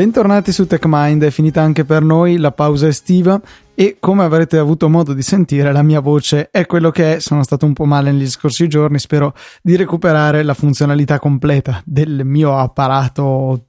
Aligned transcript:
Bentornati 0.00 0.50
su 0.50 0.66
TechMind, 0.66 1.24
è 1.24 1.30
finita 1.30 1.60
anche 1.60 1.84
per 1.84 2.02
noi 2.02 2.38
la 2.38 2.52
pausa 2.52 2.86
estiva 2.86 3.38
e 3.74 3.98
come 4.00 4.22
avrete 4.22 4.56
avuto 4.56 4.88
modo 4.88 5.12
di 5.12 5.20
sentire 5.20 5.72
la 5.72 5.82
mia 5.82 6.00
voce 6.00 6.48
è 6.50 6.64
quello 6.64 6.90
che 6.90 7.16
è, 7.16 7.20
sono 7.20 7.42
stato 7.42 7.66
un 7.66 7.74
po' 7.74 7.84
male 7.84 8.10
negli 8.10 8.30
scorsi 8.30 8.66
giorni, 8.66 8.98
spero 8.98 9.34
di 9.60 9.76
recuperare 9.76 10.42
la 10.42 10.54
funzionalità 10.54 11.18
completa 11.18 11.82
del 11.84 12.24
mio 12.24 12.56
apparato 12.56 13.66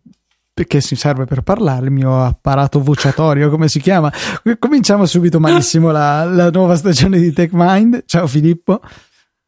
che 0.54 0.80
si 0.80 0.96
serve 0.96 1.26
per 1.26 1.42
parlare, 1.42 1.88
il 1.88 1.92
mio 1.92 2.24
apparato 2.24 2.82
vociatorio, 2.82 3.50
come 3.50 3.68
si 3.68 3.82
chiama. 3.82 4.10
Cominciamo 4.58 5.06
subito 5.06 5.38
malissimo 5.38 5.92
la, 5.92 6.24
la 6.24 6.50
nuova 6.50 6.78
stagione 6.78 7.20
di 7.20 7.34
TechMind. 7.34 8.04
Ciao 8.06 8.26
Filippo. 8.26 8.80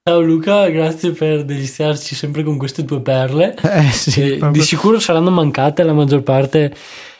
Ciao 0.06 0.20
Luca, 0.20 0.68
grazie 0.68 1.12
per 1.12 1.46
deliziarci 1.46 2.14
sempre 2.14 2.44
con 2.44 2.58
queste 2.58 2.84
tue 2.84 3.00
perle. 3.00 3.56
Eh, 3.64 3.90
sì, 3.90 4.38
di 4.52 4.62
sicuro 4.62 5.00
saranno 5.00 5.30
mancate 5.30 5.82
la 5.84 5.94
maggior 5.94 6.24
parte 6.24 6.74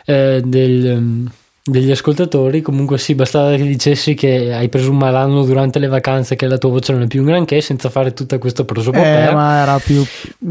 eh, 0.04 0.42
del, 0.44 0.98
um, 0.98 1.32
degli 1.64 1.92
ascoltatori. 1.92 2.62
Comunque, 2.62 2.98
sì, 2.98 3.16
bastava 3.16 3.56
che 3.56 3.64
dicessi 3.64 4.16
che 4.16 4.54
hai 4.54 4.68
preso 4.68 4.92
un 4.92 4.98
malanno 4.98 5.46
durante 5.46 5.80
le 5.80 5.88
vacanze, 5.88 6.36
che 6.36 6.46
la 6.46 6.58
tua 6.58 6.72
voce 6.72 6.92
non 6.92 7.04
è 7.04 7.08
più 7.08 7.22
un 7.22 7.28
granché, 7.28 7.62
senza 7.62 7.90
fare 7.90 8.12
tutta 8.12 8.38
questa 8.38 8.66
prosopopea. 8.66 9.30
Eh, 9.30 9.34
ma 9.34 9.62
era 9.62 9.80
più. 9.80 10.04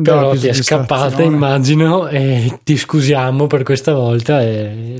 Però 0.02 0.30
più 0.30 0.40
ti 0.40 0.48
è 0.48 0.54
scappata, 0.54 1.20
immagino, 1.22 2.08
e 2.08 2.60
ti 2.64 2.78
scusiamo 2.78 3.46
per 3.46 3.62
questa 3.62 3.92
volta. 3.92 4.42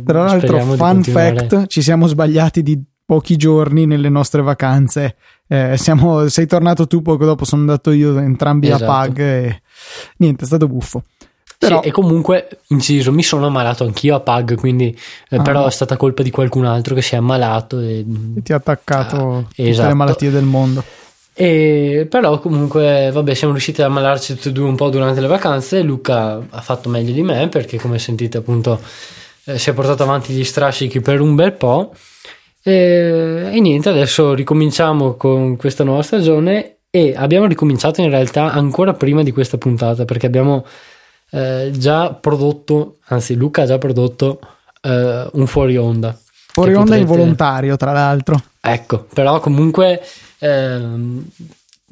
Tra 0.05 0.23
l'altro, 0.23 0.61
fun 0.61 1.03
fact: 1.03 1.65
ci 1.67 1.81
siamo 1.81 2.07
sbagliati 2.07 2.63
di 2.63 2.79
pochi 3.13 3.37
giorni 3.37 3.85
nelle 3.85 4.09
nostre 4.09 4.41
vacanze. 4.41 5.17
Eh, 5.47 5.77
siamo, 5.77 6.29
sei 6.29 6.47
tornato 6.47 6.87
tu 6.87 7.03
poco 7.03 7.27
dopo, 7.27 7.45
sono 7.45 7.61
andato 7.61 7.91
io 7.91 8.17
entrambi 8.19 8.69
esatto. 8.69 8.85
a 8.85 8.87
Pag 8.87 9.19
e 9.19 9.63
niente, 10.17 10.45
è 10.45 10.47
stato 10.47 10.67
buffo. 10.67 11.03
Però... 11.59 11.83
Sì, 11.83 11.89
e 11.89 11.91
comunque, 11.91 12.61
inciso, 12.69 13.13
mi 13.13 13.23
sono 13.23 13.45
ammalato 13.45 13.85
anch'io 13.85 14.15
a 14.15 14.21
Pag, 14.21 14.55
quindi 14.55 14.99
eh, 15.29 15.37
ah. 15.37 15.43
però 15.43 15.67
è 15.67 15.71
stata 15.71 15.99
colpa 15.99 16.23
di 16.23 16.31
qualcun 16.31 16.65
altro 16.65 16.95
che 16.95 17.03
si 17.03 17.13
è 17.13 17.19
ammalato 17.19 17.81
e, 17.81 17.99
e 17.99 18.43
ti 18.43 18.55
ha 18.55 18.57
attaccato 18.57 19.45
ah, 19.47 19.47
esatto. 19.57 19.89
le 19.89 19.95
malattie 19.95 20.31
del 20.31 20.45
mondo. 20.45 20.83
E, 21.35 22.07
però 22.09 22.39
comunque, 22.39 23.11
vabbè, 23.13 23.35
siamo 23.35 23.53
riusciti 23.53 23.83
ad 23.83 23.91
ammalarci 23.91 24.37
tutti 24.37 24.49
e 24.49 24.53
due 24.53 24.65
un 24.65 24.77
po' 24.77 24.89
durante 24.89 25.21
le 25.21 25.27
vacanze. 25.27 25.83
Luca 25.83 26.41
ha 26.49 26.61
fatto 26.63 26.89
meglio 26.89 27.13
di 27.13 27.23
me 27.23 27.51
perché, 27.51 27.77
come 27.77 27.99
sentite, 27.99 28.39
appunto, 28.39 28.81
eh, 29.45 29.59
si 29.59 29.69
è 29.69 29.75
portato 29.75 30.03
avanti 30.03 30.33
gli 30.33 30.45
strascichi 30.45 31.03
per 31.03 31.21
un 31.21 31.35
bel 31.35 31.53
po'. 31.53 31.93
E, 32.63 33.51
e, 33.53 33.61
niente, 33.61 33.89
adesso 33.89 34.35
ricominciamo 34.35 35.15
con 35.15 35.57
questa 35.57 35.85
nuova 35.85 36.03
stagione 36.03 36.77
e 36.91 37.15
abbiamo 37.17 37.47
ricominciato 37.47 38.01
in 38.01 38.11
realtà 38.11 38.53
ancora 38.53 38.93
prima 38.93 39.23
di 39.23 39.33
questa 39.33 39.59
puntata 39.59 40.05
perché 40.05 40.27
abbiamo 40.27 40.65
eh, 41.31 41.71
già 41.75 42.13
prodotto, 42.13 42.99
anzi 43.07 43.35
Luca 43.35 43.63
ha 43.63 43.67
già 43.67 43.79
prodotto 43.79 44.41
eh, 44.83 45.29
un 45.33 45.47
fuori 45.47 45.77
onda. 45.77 46.17
Fuori 46.53 46.75
onda 46.75 46.97
potrete... 46.97 47.03
involontario 47.03 47.77
tra 47.77 47.93
l'altro. 47.93 48.41
Ecco, 48.61 49.07
però 49.13 49.41
comunque 49.41 50.03
ehm, 50.39 51.25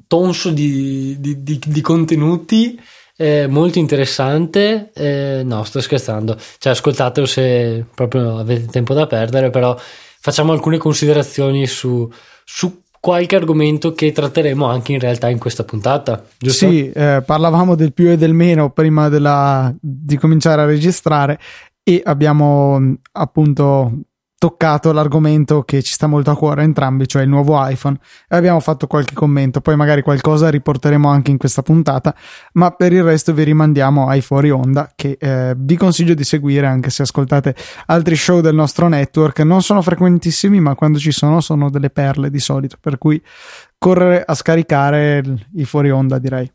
tonso 0.07 0.51
di, 0.51 1.17
di, 1.19 1.43
di, 1.43 1.59
di 1.65 1.81
contenuti 1.81 2.79
eh, 3.17 3.47
molto 3.48 3.79
interessante. 3.79 4.91
Eh, 4.93 5.43
no, 5.45 5.65
sto 5.65 5.81
scherzando. 5.81 6.37
Cioè, 6.59 6.73
ascoltatelo 6.73 7.27
se 7.27 7.85
proprio 7.95 8.39
avete 8.39 8.67
tempo 8.67 8.93
da 8.93 9.07
perdere, 9.07 9.51
però 9.51 9.77
facciamo 10.21 10.53
alcune 10.53 10.79
considerazioni 10.79 11.67
su, 11.67 12.09
su 12.45 12.83
qualche 13.01 13.37
argomento 13.37 13.95
che 13.95 14.13
tratteremo 14.13 14.67
anche 14.67 14.93
in 14.93 15.01
realtà 15.01 15.31
in 15.31 15.39
questa 15.39 15.65
puntata, 15.65 16.23
giusto? 16.39 16.69
Sì, 16.69 16.91
eh, 16.91 17.23
parlavamo 17.25 17.75
del 17.75 17.95
più 17.95 18.09
e 18.11 18.19
del 18.19 18.35
meno 18.35 18.71
prima 18.71 19.09
della, 19.09 19.75
di 19.80 20.17
cominciare 20.19 20.63
a 20.63 20.67
registrare 20.67 21.39
e 21.83 22.03
abbiamo 22.05 22.97
appunto 23.13 23.92
toccato 24.40 24.90
l'argomento 24.92 25.64
che 25.64 25.83
ci 25.83 25.92
sta 25.92 26.06
molto 26.06 26.30
a 26.30 26.34
cuore 26.34 26.62
a 26.62 26.64
entrambi, 26.64 27.06
cioè 27.06 27.20
il 27.20 27.28
nuovo 27.28 27.62
iPhone, 27.62 27.98
e 28.27 28.36
abbiamo 28.36 28.58
fatto 28.61 28.86
qualche 28.86 29.12
commento, 29.12 29.61
poi 29.61 29.77
magari 29.77 30.01
qualcosa 30.01 30.48
riporteremo 30.48 31.06
anche 31.06 31.30
in 31.30 31.36
questa 31.36 31.61
puntata, 31.61 32.17
ma 32.55 32.70
per 32.70 32.95
il 32.95 33.02
resto 33.02 33.34
vi 33.34 33.42
rimandiamo 33.42 34.08
ai 34.08 34.23
fuori 34.23 34.50
onda 34.50 34.92
che 34.96 35.18
eh, 35.20 35.52
vi 35.58 35.77
consiglio 35.77 36.14
di 36.14 36.24
seguire 36.24 36.67
anche 36.67 36.89
se 36.89 37.02
ascoltate 37.02 37.55
altri 37.84 38.17
show 38.17 38.40
del 38.40 38.55
nostro 38.55 38.89
network, 38.89 39.40
non 39.40 39.61
sono 39.61 39.83
frequentissimi, 39.83 40.58
ma 40.58 40.74
quando 40.74 40.98
ci 40.98 41.12
sono 41.12 41.42
sono 41.42 41.68
delle 41.68 41.90
perle 41.90 42.30
di 42.30 42.40
solito, 42.40 42.79
per 42.80 42.96
cui 42.96 43.23
correre 43.77 44.24
a 44.24 44.33
scaricare 44.33 45.23
i 45.56 45.67
fuori 45.67 45.90
onda 45.90 46.18
direi. 46.18 46.50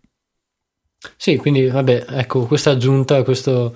Sì, 1.18 1.38
quindi 1.38 1.68
vabbè, 1.68 2.06
ecco, 2.10 2.48
questa 2.48 2.72
aggiunta, 2.72 3.22
questo 3.22 3.76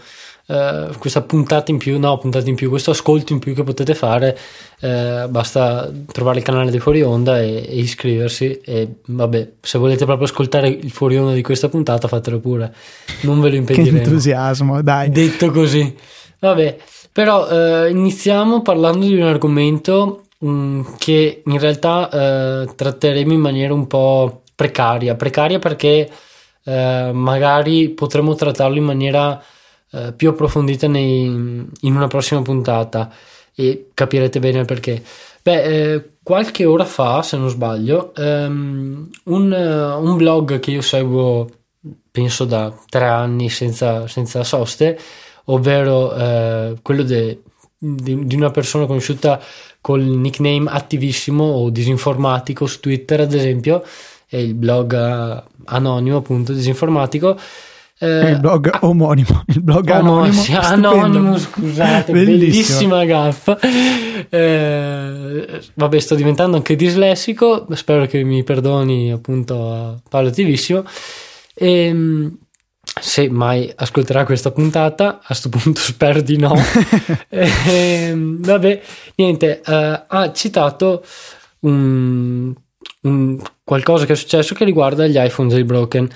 Uh, 0.50 0.98
questa 0.98 1.22
puntata 1.22 1.70
in 1.70 1.78
più, 1.78 2.00
no, 2.00 2.18
puntata 2.18 2.50
in 2.50 2.56
più, 2.56 2.70
questo 2.70 2.90
ascolto 2.90 3.34
in 3.34 3.38
più 3.38 3.54
che 3.54 3.62
potete 3.62 3.94
fare, 3.94 4.36
uh, 4.82 5.30
basta 5.30 5.92
trovare 6.12 6.40
il 6.40 6.44
canale 6.44 6.72
di 6.72 6.80
Fuori 6.80 7.04
Onda 7.04 7.40
e, 7.40 7.58
e, 7.70 7.78
iscriversi. 7.78 8.60
E 8.66 8.96
vabbè, 9.06 9.52
se 9.62 9.78
volete 9.78 10.06
proprio 10.06 10.26
ascoltare 10.26 10.68
il 10.68 10.90
Fuori 10.90 11.18
Onda 11.18 11.34
di 11.34 11.44
questa 11.44 11.70
puntata, 11.70 12.08
fatelo 12.08 12.40
pure, 12.40 12.74
non 13.22 13.40
ve 13.42 13.52
lo 13.52 13.58
impediremo. 13.58 13.98
che 14.00 14.04
entusiasmo, 14.04 14.82
dai. 14.82 15.12
Detto 15.12 15.52
così, 15.52 15.96
vabbè, 16.40 16.78
però 17.12 17.48
uh, 17.48 17.88
iniziamo 17.88 18.64
parlando 18.64 19.06
di 19.06 19.18
un 19.18 19.28
argomento 19.28 20.24
um, 20.40 20.96
che 20.98 21.44
in 21.46 21.60
realtà 21.60 22.66
tratteremo 22.76 23.34
in 23.34 23.40
maniera 23.40 23.76
un 23.76 23.86
po' 23.86 24.42
precaria. 24.56 25.14
Precaria 25.14 25.60
perché 25.60 26.10
magari 26.64 27.90
potremo 27.90 28.34
trattarlo 28.34 28.78
in 28.78 28.84
maniera 28.84 29.40
eh, 29.92 30.14
più 30.14 30.30
approfondita 30.30 30.88
nei, 30.88 31.26
in 31.26 31.96
una 31.96 32.08
prossima 32.08 32.42
puntata 32.42 33.12
e 33.56 33.90
capirete 33.94 34.40
bene 34.40 34.60
il 34.60 34.66
perché. 34.66 35.04
Beh, 35.42 35.64
eh, 35.64 36.10
qualche 36.22 36.66
ora 36.66 36.86
fa, 36.86 37.22
se 37.24 37.38
non 37.38 37.50
sbaglio, 37.50 38.14
um, 38.18 39.10
un, 39.26 39.52
uh, 39.52 40.04
un, 40.06 40.16
blog 40.16 40.60
che 40.60 40.72
io 40.72 40.82
seguo, 40.82 41.50
penso 42.12 42.46
da 42.46 42.74
tre 42.88 43.06
anni 43.06 43.50
senza, 43.50 44.08
senza 44.08 44.44
soste, 44.44 45.00
ovvero 45.46 46.14
uh, 46.14 46.78
quello 46.82 47.04
de, 47.04 47.42
di, 47.78 48.26
di, 48.26 48.36
una 48.36 48.52
persona 48.52 48.86
conosciuta 48.86 49.42
col 49.82 50.02
nickname 50.02 50.70
attivissimo 50.70 51.44
o 51.44 51.70
disinformatico 51.70 52.66
su 52.68 52.80
Twitter, 52.80 53.22
ad 53.22 53.34
esempio, 53.34 53.84
è 54.28 54.38
il 54.38 54.54
blog 54.54 54.94
uh, 54.94 55.64
anonimo, 55.66 56.18
appunto, 56.18 56.54
disinformatico 56.54 57.38
eh, 58.02 58.30
il 58.30 58.40
blog 58.40 58.78
omonimo, 58.80 59.44
il 59.48 59.62
blog 59.62 59.90
anonimo, 59.90 60.42
anonimo 60.62 61.38
scusate, 61.38 62.14
bellissima 62.14 63.04
gaffa. 63.04 63.60
Eh, 64.30 65.62
vabbè, 65.74 66.00
sto 66.00 66.16
diventando 66.16 66.56
anche 66.56 66.78
dislessico, 66.78 67.68
spero 67.74 68.06
che 68.06 68.24
mi 68.24 68.44
perdoni 68.44 69.12
appunto 69.12 70.02
Paolo 70.10 70.30
Attivissimo. 70.30 70.86
E, 71.54 71.86
ehm, 71.86 72.38
se 73.02 73.30
mai 73.30 73.70
ascolterà 73.76 74.24
questa 74.24 74.52
puntata, 74.52 75.20
a 75.22 75.26
questo 75.26 75.50
punto 75.50 75.82
spero 75.84 76.22
di 76.22 76.38
no. 76.38 76.56
e, 77.28 77.52
ehm, 77.68 78.42
vabbè, 78.42 78.82
niente, 79.16 79.62
eh, 79.62 80.04
ha 80.08 80.32
citato 80.32 81.04
un, 81.62 82.54
un, 83.02 83.42
qualcosa 83.62 84.06
che 84.06 84.14
è 84.14 84.16
successo 84.16 84.56
che 84.56 84.64
riguarda 84.64 85.06
gli 85.06 85.18
iPhone 85.18 85.50
jailbroken 85.50 86.10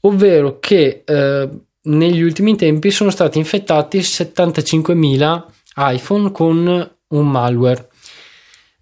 ovvero 0.00 0.58
che 0.58 1.02
eh, 1.04 1.48
negli 1.82 2.22
ultimi 2.22 2.56
tempi 2.56 2.90
sono 2.90 3.10
stati 3.10 3.38
infettati 3.38 3.98
75.000 4.00 5.44
iPhone 5.76 6.32
con 6.32 6.90
un 7.08 7.30
malware. 7.30 7.88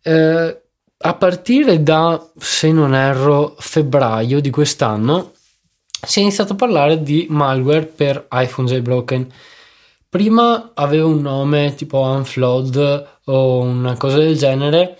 Eh, 0.02 0.62
a 0.96 1.14
partire 1.14 1.82
da, 1.82 2.30
se 2.38 2.72
non 2.72 2.94
erro, 2.94 3.56
febbraio 3.58 4.40
di 4.40 4.50
quest'anno 4.50 5.32
si 6.00 6.18
è 6.18 6.22
iniziato 6.22 6.52
a 6.52 6.56
parlare 6.56 7.02
di 7.02 7.26
malware 7.28 7.86
per 7.86 8.26
iPhone 8.30 8.68
jailbroken. 8.68 9.32
Prima 10.08 10.70
aveva 10.74 11.06
un 11.06 11.20
nome 11.20 11.74
tipo 11.74 11.98
Unflood 12.00 13.08
o 13.24 13.60
una 13.60 13.96
cosa 13.96 14.18
del 14.18 14.36
genere 14.36 14.98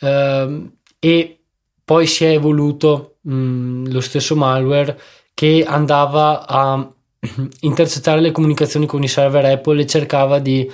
eh, 0.00 0.70
e 0.98 1.40
poi 1.84 2.06
si 2.06 2.24
è 2.24 2.30
evoluto 2.30 3.18
mh, 3.22 3.34
mm, 3.34 3.86
lo 3.86 4.00
stesso 4.00 4.34
malware 4.36 4.98
che 5.38 5.64
andava 5.64 6.44
a 6.48 6.84
intercettare 7.60 8.20
le 8.20 8.32
comunicazioni 8.32 8.86
con 8.86 9.04
i 9.04 9.06
server 9.06 9.44
Apple 9.44 9.82
e 9.82 9.86
cercava 9.86 10.40
di 10.40 10.68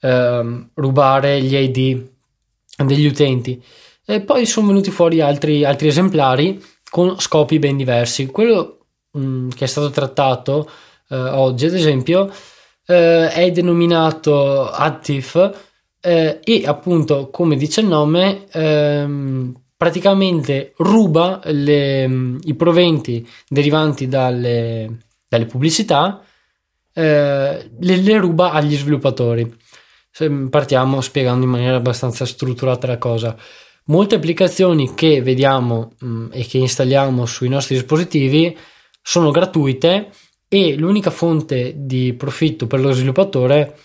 eh, 0.00 0.66
rubare 0.74 1.40
gli 1.40 1.54
ID 1.54 2.04
degli 2.84 3.06
utenti. 3.06 3.62
E 4.04 4.20
poi 4.22 4.46
sono 4.46 4.66
venuti 4.66 4.90
fuori 4.90 5.20
altri, 5.20 5.64
altri 5.64 5.86
esemplari 5.86 6.60
con 6.90 7.20
scopi 7.20 7.60
ben 7.60 7.76
diversi. 7.76 8.26
Quello 8.26 8.78
mh, 9.12 9.24
mm, 9.24 9.48
che 9.50 9.62
è 9.66 9.68
stato 9.68 9.90
trattato 9.90 10.68
eh, 11.10 11.14
oggi, 11.14 11.66
ad 11.66 11.74
esempio, 11.74 12.32
eh, 12.86 13.30
è 13.30 13.48
denominato 13.52 14.68
Active 14.68 15.54
eh, 16.00 16.40
e 16.42 16.62
appunto, 16.66 17.30
come 17.30 17.54
dice 17.54 17.80
il 17.80 17.86
nome, 17.86 18.46
ehm, 18.50 19.54
praticamente 19.84 20.72
ruba 20.78 21.42
le, 21.44 22.38
i 22.44 22.54
proventi 22.54 23.28
derivanti 23.46 24.08
dalle, 24.08 25.00
dalle 25.28 25.44
pubblicità 25.44 26.24
eh, 26.94 27.70
le, 27.78 27.96
le 27.96 28.18
ruba 28.18 28.52
agli 28.52 28.76
sviluppatori. 28.76 29.54
Partiamo 30.48 31.02
spiegando 31.02 31.44
in 31.44 31.50
maniera 31.50 31.76
abbastanza 31.76 32.24
strutturata 32.24 32.86
la 32.86 32.96
cosa. 32.96 33.36
Molte 33.86 34.14
applicazioni 34.14 34.94
che 34.94 35.20
vediamo 35.20 35.92
mh, 35.98 36.06
mm, 36.06 36.26
e 36.32 36.46
che 36.46 36.56
installiamo 36.56 37.26
sui 37.26 37.50
nostri 37.50 37.74
dispositivi 37.74 38.56
sono 39.02 39.30
gratuite 39.30 40.08
e 40.48 40.76
l'unica 40.76 41.10
fonte 41.10 41.74
di 41.76 42.14
profitto 42.14 42.66
per 42.66 42.80
lo 42.80 42.92
sviluppatore 42.92 43.76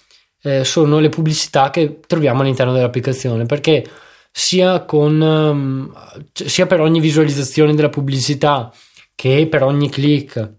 eh, 0.43 0.63
sono 0.63 0.99
le 0.99 1.09
pubblicità 1.09 1.71
che 1.71 1.99
troviamo 2.07 2.39
all'interno 2.39 2.71
dell'applicazione 2.71 3.45
perché 3.45 3.83
sia, 4.31 4.85
con, 4.85 5.19
um, 5.19 5.93
sia 6.31 6.65
per 6.65 6.81
ogni 6.81 6.99
visualizzazione 6.99 7.75
della 7.75 7.89
pubblicità 7.89 8.71
che 9.15 9.47
per 9.47 9.63
ogni 9.63 9.89
click 9.89 10.53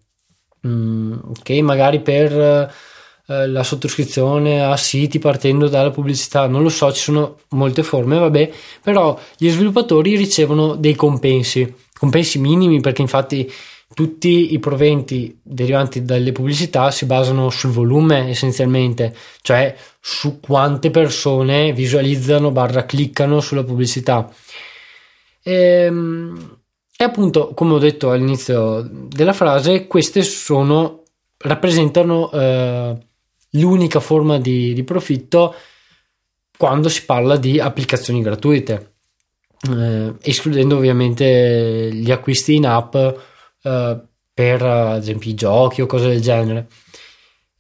um, 0.63 1.33
che 1.43 1.63
magari 1.63 2.01
per 2.01 2.33
uh, 2.33 3.47
la 3.47 3.63
sottoscrizione 3.63 4.63
a 4.63 4.77
siti 4.77 5.19
partendo 5.19 5.69
dalla 5.69 5.91
pubblicità. 5.91 6.47
Non 6.47 6.63
lo 6.63 6.69
so 6.69 6.93
ci 6.93 7.01
sono 7.01 7.39
molte 7.51 7.83
forme 7.83 8.19
vabbè 8.19 8.51
però 8.83 9.19
gli 9.37 9.49
sviluppatori 9.49 10.17
ricevono 10.17 10.75
dei 10.75 10.95
compensi 10.95 11.75
compensi 12.01 12.39
minimi 12.39 12.81
perché 12.81 13.03
infatti 13.03 13.51
tutti 13.93 14.53
i 14.53 14.59
proventi 14.59 15.41
derivanti 15.43 16.05
dalle 16.05 16.33
pubblicità 16.33 16.91
si 16.91 17.07
basano 17.07 17.51
sul 17.51 17.71
volume 17.71 18.29
essenzialmente, 18.29 19.15
cioè 19.43 19.75
su 20.01 20.39
quante 20.41 20.91
persone 20.91 21.73
visualizzano 21.73 22.53
barra 22.53 22.87
cliccano 22.87 23.41
sulla 23.41 23.65
pubblicità. 23.65 24.31
E, 25.43 25.53
ehm, 25.53 26.59
e 26.97 27.05
appunto, 27.05 27.55
come 27.55 27.75
ho 27.75 27.79
detto 27.79 28.11
all'inizio 28.11 28.87
della 28.91 29.33
frase, 29.33 29.87
queste 29.87 30.23
sono, 30.23 31.03
rappresentano 31.39 32.31
eh, 32.31 32.99
l'unica 33.53 34.01
forma 34.01 34.39
di, 34.39 34.75
di, 34.75 34.85
profitto 34.85 35.55
quando 36.59 36.91
si 36.91 37.07
parla 37.07 37.39
di 37.39 37.59
applicazioni 37.59 38.21
gratuite, 38.21 38.93
eh, 39.71 40.15
escludendo 40.21 40.77
ovviamente 40.77 41.89
gli 41.91 42.11
acquisti 42.11 42.57
in 42.57 42.67
app 42.67 42.95
uh, 43.63 44.01
per 44.33 44.63
ad 44.63 45.03
esempio 45.03 45.31
i 45.31 45.35
giochi 45.35 45.83
o 45.83 45.87
cose 45.87 46.09
del 46.09 46.21
genere. 46.21 46.69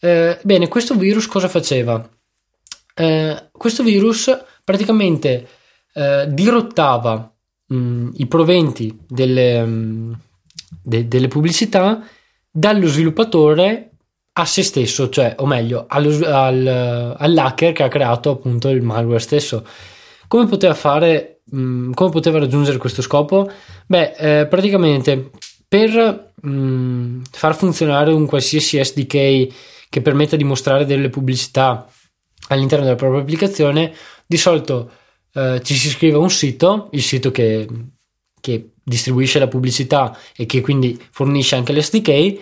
Uh, 0.00 0.36
bene, 0.42 0.68
questo 0.68 0.94
virus 0.94 1.26
cosa 1.26 1.48
faceva? 1.48 1.96
Uh, 2.96 3.36
questo 3.52 3.82
virus 3.82 4.30
praticamente 4.64 5.48
dirottava 6.28 7.34
mh, 7.66 7.76
mm, 7.76 8.08
i 8.14 8.26
proventi 8.26 8.96
delle, 9.08 9.64
mh, 9.64 9.68
mm, 9.68 10.12
de, 10.82 11.08
delle 11.08 11.28
pubblicità 11.28 12.02
dallo 12.50 12.86
sviluppatore 12.86 13.90
a 14.32 14.44
se 14.44 14.62
stesso, 14.62 15.08
cioè, 15.08 15.34
o 15.38 15.46
meglio, 15.46 15.86
allo, 15.88 16.10
al, 16.26 17.16
all'hacker 17.18 17.72
che 17.72 17.82
ha 17.82 17.88
creato 17.88 18.30
appunto 18.30 18.68
il 18.68 18.82
malware 18.82 19.18
stesso. 19.18 19.66
Come 20.28 20.46
poteva 20.46 20.74
fare, 20.74 21.42
mh, 21.44 21.60
mm, 21.60 21.92
come 21.92 22.10
poteva 22.10 22.38
raggiungere 22.38 22.78
questo 22.78 23.02
scopo? 23.02 23.50
Beh, 23.86 24.14
eh, 24.16 24.46
praticamente 24.46 25.30
per 25.70 26.32
mh, 26.34 26.50
mm, 26.50 27.22
far 27.30 27.54
funzionare 27.54 28.10
un 28.10 28.26
qualsiasi 28.26 28.82
SDK 28.82 29.88
che 29.88 30.02
permetta 30.02 30.34
di 30.34 30.42
mostrare 30.42 30.84
delle 30.84 31.10
pubblicità 31.10 31.88
all'interno 32.48 32.84
della 32.84 32.96
propria 32.96 33.20
applicazione, 33.20 33.94
di 34.26 34.36
solito 34.36 34.90
eh, 35.32 35.60
ci 35.62 35.74
si 35.74 35.90
scrive 35.90 36.16
a 36.16 36.18
un 36.18 36.30
sito, 36.30 36.88
il 36.90 37.02
sito 37.02 37.30
che, 37.30 37.68
che, 38.40 38.72
distribuisce 38.82 39.38
la 39.38 39.46
pubblicità 39.46 40.18
e 40.34 40.46
che 40.46 40.60
quindi 40.60 41.00
fornisce 41.12 41.54
anche 41.54 41.72
l'SDK. 41.72 42.40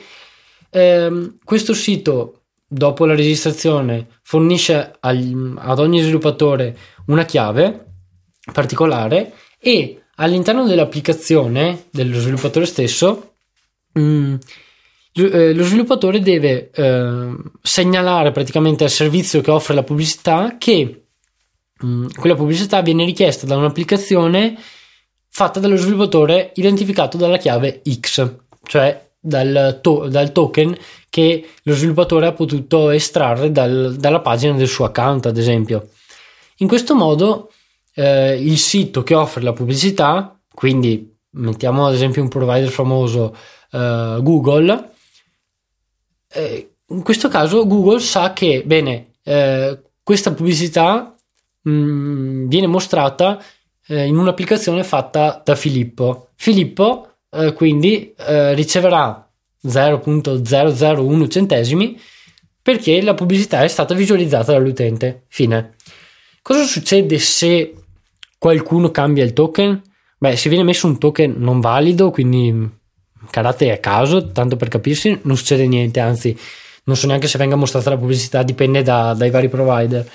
Eh, 0.71 1.33
questo 1.45 1.75
sito, 1.75 2.45
dopo 2.67 3.05
la 3.05 3.15
registrazione, 3.15 4.07
fornisce 4.23 4.93
agli, 5.01 5.35
ad 5.59 5.79
ogni 5.79 6.01
sviluppatore 6.01 6.75
una 7.09 7.27
chiave 7.27 7.85
particolare 8.51 9.35
e 9.59 9.98
all'interno 10.21 10.67
dell'applicazione 10.67 11.87
dello 11.91 12.19
sviluppatore 12.19 12.67
stesso 12.67 13.33
mm, 13.99 14.35
eh, 15.15 15.55
lo 15.55 15.65
sviluppatore 15.65 16.21
deve 16.21 16.71
eh, 16.71 17.35
segnalare 17.63 18.31
praticamente 18.31 18.85
al 18.85 18.91
servizio 18.91 19.41
che 19.41 19.51
offre 19.51 19.75
la 19.75 19.83
pubblicità 19.83 20.57
che 20.59 21.07
mm, 21.85 22.09
quella 22.17 22.37
pubblicità 22.37 22.83
viene 22.83 23.05
richiesta 23.05 23.47
da 23.47 23.57
un'applicazione 23.57 24.57
fatta 25.29 25.61
dallo 25.61 25.77
sviluppatore 25.77 26.53
identificato 26.55 27.17
dalla 27.17 27.37
chiave 27.37 27.83
X, 27.89 28.35
cioè 28.65 29.07
dal, 29.21 29.79
to- 29.83 30.09
dal 30.09 30.33
token 30.33 30.77
che 31.11 31.49
lo 31.63 31.75
sviluppatore 31.75 32.27
ha 32.27 32.33
potuto 32.33 32.91
estrarre 32.91 33.53
dal, 33.53 33.97
dalla 33.99 34.21
pagina 34.21 34.55
del 34.55 34.69
suo 34.69 34.85
account, 34.85 35.27
ad 35.27 35.37
esempio. 35.37 35.91
In 36.57 36.69
questo 36.69 36.95
modo 36.95 37.53
eh, 37.99 38.41
il 38.41 38.59
sito 38.59 39.03
che 39.03 39.15
offre 39.15 39.43
la 39.43 39.53
pubblicità, 39.53 40.39
quindi 40.55 41.17
mettiamo 41.31 41.87
ad 41.87 41.95
esempio 41.95 42.23
un 42.23 42.29
provider 42.29 42.69
famoso 42.69 43.37
eh, 43.73 44.19
Google, 44.23 44.91
eh, 46.33 46.71
in 46.87 47.03
questo 47.03 47.27
caso 47.27 47.67
Google 47.67 47.99
sa 47.99 48.33
che, 48.33 48.63
bene, 48.65 49.15
eh, 49.25 49.81
questa 50.05 50.33
pubblicità 50.33 51.13
mh, 51.63 51.71
mm, 51.71 52.47
viene 52.47 52.69
mostrata 52.69 53.43
eh, 53.89 54.05
in 54.05 54.17
un'applicazione 54.17 54.85
fatta 54.85 55.43
da 55.45 55.57
Filippo. 55.57 56.29
Filippo 56.37 57.15
eh, 57.31 57.53
quindi 57.53 58.15
riceverà 58.17 59.29
0.001 59.67 61.29
centesimi 61.29 62.01
perché 62.63 63.03
la 63.03 63.15
pubblicità 63.15 63.65
è 63.65 63.69
stata 63.69 63.93
visualizzata 63.95 64.53
dall'utente. 64.53 65.25
Fine. 65.29 65.75
Cosa 66.43 66.65
succede 66.65 67.19
se 67.19 67.78
qualcuno 68.39 68.91
cambia 68.91 69.25
il 69.25 69.33
token? 69.33 69.83
Beh, 70.19 70.37
se 70.37 70.49
viene 70.49 70.65
messo 70.65 70.87
un 70.87 70.99
token 70.99 71.35
non 71.39 71.61
valido, 71.61 72.11
quindi 72.11 72.77
caratteri 73.31 73.71
a 73.71 73.79
caso, 73.79 74.31
tanto 74.33 74.57
per 74.57 74.69
capirsi, 74.69 75.19
non 75.23 75.37
succede 75.37 75.67
niente, 75.67 76.01
anzi, 76.01 76.37
non 76.85 76.97
so 76.97 77.07
neanche 77.07 77.29
se 77.29 77.39
venga 77.39 77.57
mostrata 77.57 77.91
la 77.91 77.99
pubblicità, 77.99 78.43
dipende 78.43 78.83
da, 78.83 79.15
dai 79.15 79.31
vari 79.31 79.49
provider. 79.49 80.09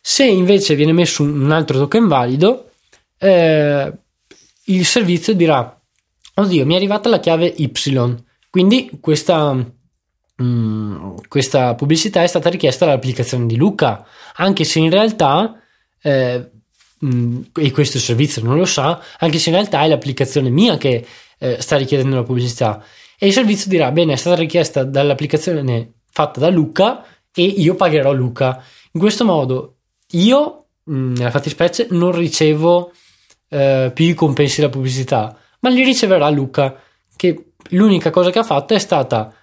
Se 0.00 0.24
invece 0.24 0.74
viene 0.74 0.92
messo 0.92 1.22
un 1.22 1.50
altro 1.50 1.78
token 1.78 2.08
valido, 2.08 2.70
eh, 3.18 3.92
il 4.64 4.84
servizio 4.84 5.34
dirà: 5.34 5.80
Oddio, 6.34 6.66
mi 6.66 6.74
è 6.74 6.76
arrivata 6.76 7.08
la 7.08 7.20
chiave 7.20 7.46
Y. 7.46 7.70
Quindi 8.50 8.90
questa, 9.00 9.52
mh, 9.52 9.72
mm, 10.42 11.14
questa 11.28 11.74
pubblicità 11.74 12.22
è 12.22 12.26
stata 12.26 12.50
richiesta 12.50 12.84
dall'applicazione 12.84 13.46
di 13.46 13.56
Luca, 13.56 14.04
anche 14.36 14.64
se 14.64 14.78
in 14.78 14.90
realtà 14.90 15.58
eh, 16.02 16.50
Mm, 17.04 17.42
e 17.56 17.70
questo 17.72 17.98
servizio 17.98 18.42
non 18.42 18.56
lo 18.56 18.64
sa, 18.64 19.02
anche 19.18 19.38
se 19.38 19.50
in 19.50 19.56
realtà 19.56 19.82
è 19.82 19.88
l'applicazione 19.88 20.50
mia 20.50 20.76
che 20.76 21.04
eh, 21.38 21.60
sta 21.60 21.76
richiedendo 21.76 22.14
la 22.14 22.22
pubblicità. 22.22 22.84
E 23.18 23.26
il 23.26 23.32
servizio 23.32 23.68
dirà: 23.68 23.90
Bene, 23.90 24.12
è 24.12 24.16
stata 24.16 24.36
richiesta 24.36 24.84
dall'applicazione 24.84 25.94
fatta 26.10 26.38
da 26.38 26.48
Luca 26.48 27.04
e 27.34 27.42
io 27.42 27.74
pagherò 27.74 28.12
Luca. 28.12 28.62
In 28.92 29.00
questo 29.00 29.24
modo 29.24 29.76
io, 30.12 30.66
mm, 30.90 31.14
nella 31.14 31.30
fattispecie, 31.30 31.88
non 31.90 32.12
ricevo 32.12 32.92
eh, 33.48 33.90
più 33.92 34.04
i 34.06 34.14
compensi 34.14 34.60
della 34.60 34.72
pubblicità, 34.72 35.36
ma 35.60 35.70
li 35.70 35.82
riceverà 35.82 36.28
Luca, 36.30 36.80
che 37.16 37.52
l'unica 37.70 38.10
cosa 38.10 38.30
che 38.30 38.38
ha 38.38 38.44
fatto 38.44 38.74
è 38.74 38.78
stata 38.78 39.34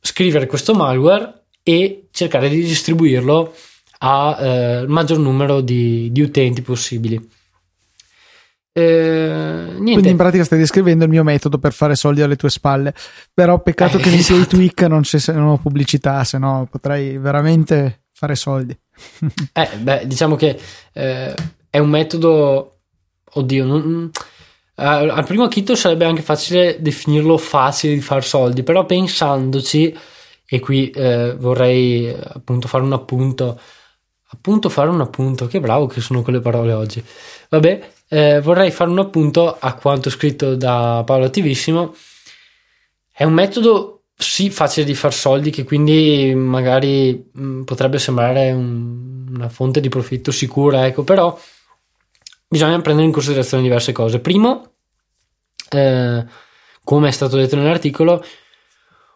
scrivere 0.00 0.46
questo 0.46 0.74
malware 0.74 1.44
e 1.62 2.08
cercare 2.12 2.48
di 2.48 2.62
distribuirlo 2.62 3.54
a 3.98 4.36
eh, 4.38 4.80
il 4.80 4.88
maggior 4.88 5.18
numero 5.18 5.60
di, 5.60 6.10
di 6.12 6.20
utenti 6.20 6.62
possibili. 6.62 7.36
Eh, 8.72 9.72
Quindi 9.76 10.08
in 10.08 10.16
pratica 10.16 10.44
stai 10.44 10.60
descrivendo 10.60 11.02
il 11.02 11.10
mio 11.10 11.24
metodo 11.24 11.58
per 11.58 11.72
fare 11.72 11.96
soldi 11.96 12.22
alle 12.22 12.36
tue 12.36 12.50
spalle. 12.50 12.94
Però 13.34 13.60
peccato 13.60 13.98
eh, 13.98 14.00
che 14.00 14.10
nei 14.10 14.20
esatto. 14.20 14.34
tuoi 14.34 14.46
tweak 14.46 14.82
non 14.82 15.02
ci 15.02 15.18
siano 15.18 15.58
pubblicità, 15.58 16.22
se 16.22 16.38
no 16.38 16.68
potrei 16.70 17.18
veramente 17.18 18.02
fare 18.12 18.36
soldi. 18.36 18.78
eh, 19.52 19.68
beh, 19.78 20.06
diciamo 20.06 20.36
che 20.36 20.58
eh, 20.92 21.34
è 21.68 21.78
un 21.78 21.88
metodo. 21.88 22.74
Oddio, 23.30 23.64
non, 23.64 24.10
eh, 24.76 24.84
al 24.84 25.24
primo 25.24 25.42
acchito 25.42 25.74
sarebbe 25.74 26.04
anche 26.04 26.22
facile 26.22 26.76
definirlo 26.80 27.36
facile 27.36 27.94
di 27.94 28.00
fare 28.00 28.22
soldi, 28.22 28.62
però 28.62 28.86
pensandoci, 28.86 29.94
e 30.46 30.60
qui 30.60 30.90
eh, 30.90 31.34
vorrei 31.36 32.08
appunto 32.08 32.68
fare 32.68 32.84
un 32.84 32.92
appunto 32.92 33.60
appunto 34.30 34.68
fare 34.68 34.90
un 34.90 35.00
appunto, 35.00 35.46
che 35.46 35.60
bravo 35.60 35.86
che 35.86 36.00
sono 36.00 36.22
quelle 36.22 36.40
parole 36.40 36.72
oggi. 36.72 37.02
Vabbè, 37.48 37.90
eh, 38.08 38.40
vorrei 38.40 38.70
fare 38.70 38.90
un 38.90 38.98
appunto 38.98 39.56
a 39.58 39.74
quanto 39.74 40.10
scritto 40.10 40.54
da 40.54 41.02
Paolo 41.04 41.24
Attivissimo. 41.24 41.94
È 43.10 43.24
un 43.24 43.32
metodo 43.32 44.02
sì 44.16 44.50
facile 44.50 44.84
di 44.84 44.94
far 44.94 45.14
soldi 45.14 45.50
che 45.50 45.64
quindi 45.64 46.34
magari 46.34 47.30
mh, 47.32 47.42
mm, 47.42 47.62
potrebbe 47.62 47.98
sembrare 47.98 48.50
un, 48.50 49.26
una 49.34 49.48
fonte 49.48 49.80
di 49.80 49.88
profitto 49.88 50.32
sicura, 50.32 50.86
ecco, 50.86 51.04
però 51.04 51.38
bisogna 52.48 52.80
prendere 52.80 53.06
in 53.06 53.12
considerazione 53.12 53.62
diverse 53.62 53.92
cose. 53.92 54.18
Primo, 54.18 54.72
eh, 55.70 56.24
come 56.82 57.08
è 57.08 57.12
stato 57.12 57.36
detto 57.36 57.56
nell'articolo, 57.56 58.24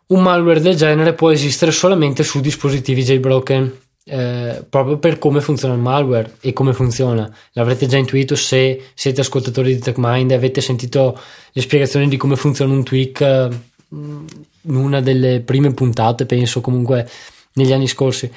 un 0.09 0.23
malware 0.23 0.61
del 0.61 0.77
genere 0.77 1.15
può 1.15 1.31
esistere 1.31 1.71
solamente 1.71 2.23
su 2.23 2.41
dispositivi 2.41 3.03
jailbroken. 3.03 3.81
Eh, 4.05 4.65
proprio 4.69 4.99
per 4.99 5.19
come 5.19 5.41
funziona 5.41 5.75
il 5.75 5.81
malware 5.81 6.37
e 6.41 6.53
come 6.53 6.73
funziona. 6.73 7.33
L'avrete 7.53 7.87
già 7.87 7.97
intuito 7.97 8.35
se 8.35 8.91
siete 8.95 9.21
ascoltatori 9.21 9.75
di 9.75 9.81
TechMind 9.81 10.33
e 10.33 10.35
avete 10.35 10.61
sentito 10.61 11.19
le 11.53 11.61
spiegazioni 11.61 12.09
di 12.09 12.17
come 12.17 12.35
funziona 12.35 12.73
un 12.73 12.83
tweak 12.83 13.21
eh, 13.21 13.49
in 13.91 14.75
una 14.75 15.01
delle 15.01 15.41
prime 15.41 15.73
puntate, 15.73 16.27
penso 16.27 16.61
comunque 16.61 17.09
negli 17.55 17.73
anni 17.73 17.87
scorsi. 17.87 18.31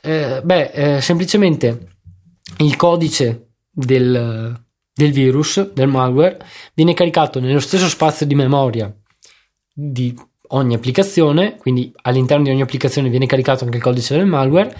Eh, 0.00 0.40
beh, 0.42 0.70
eh, 0.70 1.00
semplicemente 1.02 1.88
il 2.58 2.76
codice 2.76 3.48
del, 3.70 4.58
del 4.92 5.12
virus, 5.12 5.72
del 5.72 5.88
malware, 5.88 6.38
viene 6.72 6.94
caricato 6.94 7.40
nello 7.40 7.60
stesso 7.60 7.88
spazio 7.88 8.24
di 8.24 8.34
memoria 8.34 8.90
di 9.72 10.16
ogni 10.52 10.74
applicazione, 10.74 11.56
quindi 11.56 11.92
all'interno 12.02 12.44
di 12.44 12.50
ogni 12.50 12.62
applicazione 12.62 13.10
viene 13.10 13.26
caricato 13.26 13.64
anche 13.64 13.76
il 13.76 13.82
codice 13.82 14.16
del 14.16 14.26
malware 14.26 14.74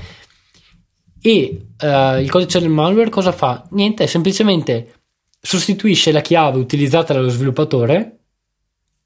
e 1.20 1.66
uh, 1.80 2.18
il 2.18 2.30
codice 2.30 2.60
del 2.60 2.68
malware 2.68 3.10
cosa 3.10 3.32
fa? 3.32 3.66
Niente, 3.70 4.06
semplicemente 4.06 4.94
sostituisce 5.40 6.12
la 6.12 6.20
chiave 6.20 6.58
utilizzata 6.58 7.14
dallo 7.14 7.28
sviluppatore 7.28 8.18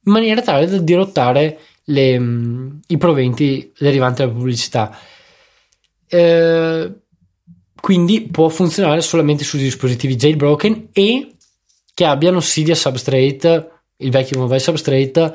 in 0.07 0.13
maniera 0.13 0.43
tale 0.43 0.67
da 0.67 0.79
dirottare 0.79 1.59
le, 1.85 2.17
um, 2.17 2.81
i 2.89 2.97
proventi 2.97 3.73
derivanti 3.79 4.23
dalla 4.23 4.33
pubblicità. 4.33 4.97
Eh, 6.07 6.93
quindi 7.81 8.23
può 8.23 8.49
funzionare 8.49 9.01
solamente 9.01 9.45
su 9.45 9.57
dispositivi 9.57 10.17
jailbroken 10.17 10.89
e 10.93 11.35
che 11.93 12.05
abbiano 12.05 12.41
Cydia 12.41 12.75
Substrate, 12.75 13.71
il 13.99 14.11
vecchio 14.11 14.39
mobile 14.39 14.59
substrate 14.59 15.35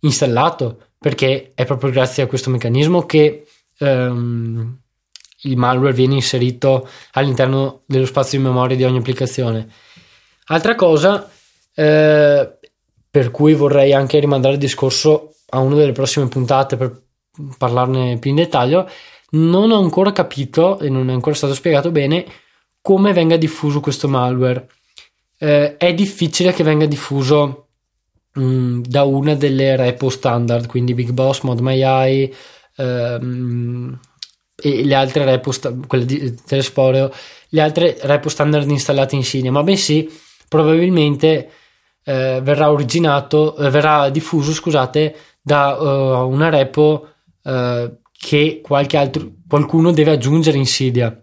installato, 0.00 0.88
perché 0.98 1.52
è 1.54 1.64
proprio 1.64 1.90
grazie 1.90 2.22
a 2.22 2.26
questo 2.26 2.50
meccanismo 2.50 3.06
che 3.06 3.46
um, 3.78 4.78
il 5.42 5.56
malware 5.56 5.92
viene 5.92 6.14
inserito 6.14 6.88
all'interno 7.12 7.82
dello 7.86 8.06
spazio 8.06 8.38
di 8.38 8.44
memoria 8.44 8.76
di 8.76 8.84
ogni 8.84 8.98
applicazione. 8.98 9.68
Altra 10.46 10.74
cosa 10.74 11.30
eh, 11.74 12.58
per 13.10 13.30
cui 13.30 13.54
vorrei 13.54 13.92
anche 13.92 14.18
rimandare 14.18 14.54
il 14.54 14.60
discorso 14.60 15.34
a 15.50 15.58
una 15.58 15.76
delle 15.76 15.92
prossime 15.92 16.28
puntate 16.28 16.76
per 16.76 17.02
parlarne 17.58 18.18
più 18.18 18.30
in 18.30 18.36
dettaglio, 18.36 18.88
non 19.30 19.70
ho 19.70 19.78
ancora 19.78 20.12
capito 20.12 20.78
e 20.78 20.88
non 20.88 21.10
è 21.10 21.12
ancora 21.12 21.34
stato 21.34 21.54
spiegato 21.54 21.90
bene 21.90 22.24
come 22.80 23.12
venga 23.12 23.36
diffuso 23.36 23.80
questo 23.80 24.08
malware. 24.08 24.68
Eh, 25.38 25.76
è 25.76 25.94
difficile 25.94 26.52
che 26.52 26.62
venga 26.62 26.86
diffuso 26.86 27.68
mh, 28.34 28.42
mm, 28.42 28.80
da 28.82 29.04
una 29.04 29.34
delle 29.34 29.76
repo 29.76 30.08
standard, 30.08 30.66
quindi 30.66 30.94
Big 30.94 31.10
Boss, 31.10 31.40
ModMyEye, 31.42 32.34
ehm, 32.76 33.98
e 34.60 34.84
le 34.84 34.94
altre 34.94 35.24
repo, 35.24 35.52
quelle 35.86 36.04
di 36.04 36.34
Telesporeo, 36.34 37.12
le 37.48 37.60
altre 37.60 37.96
repo 38.02 38.28
standard 38.28 38.70
installate 38.70 39.16
in 39.16 39.22
Cydia, 39.22 39.50
ma 39.50 39.62
bensì 39.62 40.08
probabilmente 40.48 41.50
eh, 42.04 42.40
verrà 42.42 42.70
originato, 42.70 43.56
eh, 43.56 43.70
verrà 43.70 44.10
diffuso, 44.10 44.52
scusate, 44.52 45.16
da 45.42 45.76
uh, 45.76 46.28
una 46.28 46.48
repo 46.48 47.08
uh, 47.42 47.98
che 48.12 48.62
altro, 48.92 49.32
qualcuno 49.48 49.90
deve 49.90 50.12
aggiungere 50.12 50.58
in 50.58 50.64
Cydia. 50.64 51.22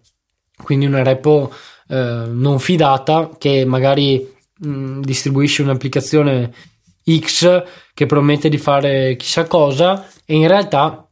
Quindi 0.62 0.86
una 0.86 1.03
repo 1.03 1.51
uh, 1.88 1.96
non 1.96 2.60
fidata 2.60 3.32
che 3.38 3.63
magari 3.65 4.34
mh, 4.60 4.70
mm, 4.70 5.01
distribuisce 5.01 5.62
un'applicazione 5.62 6.53
X 7.08 7.63
che 7.94 8.06
promette 8.06 8.50
di 8.50 8.58
fare 8.58 9.15
chissà 9.15 9.46
cosa 9.46 10.08
e 10.25 10.36
in 10.36 10.48
realtà 10.48 11.06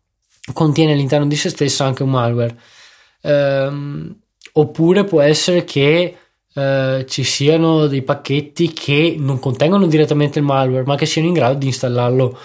contiene 0.53 0.93
all'interno 0.93 1.27
di 1.27 1.35
se 1.35 1.49
stessa 1.49 1.85
anche 1.85 2.03
un 2.03 2.09
malware. 2.09 2.57
Ehm, 3.21 4.15
oppure 4.53 5.03
può 5.03 5.21
essere 5.21 5.63
che 5.63 6.17
eh, 6.53 7.05
ci 7.07 7.23
siano 7.23 7.87
dei 7.87 8.01
pacchetti 8.01 8.71
che 8.71 9.15
non 9.17 9.39
contengono 9.39 9.87
direttamente 9.87 10.39
il 10.39 10.45
malware, 10.45 10.85
ma 10.85 10.95
che 10.95 11.05
siano 11.05 11.27
in 11.27 11.33
grado 11.33 11.55
di 11.55 11.67
installarlo 11.67 12.37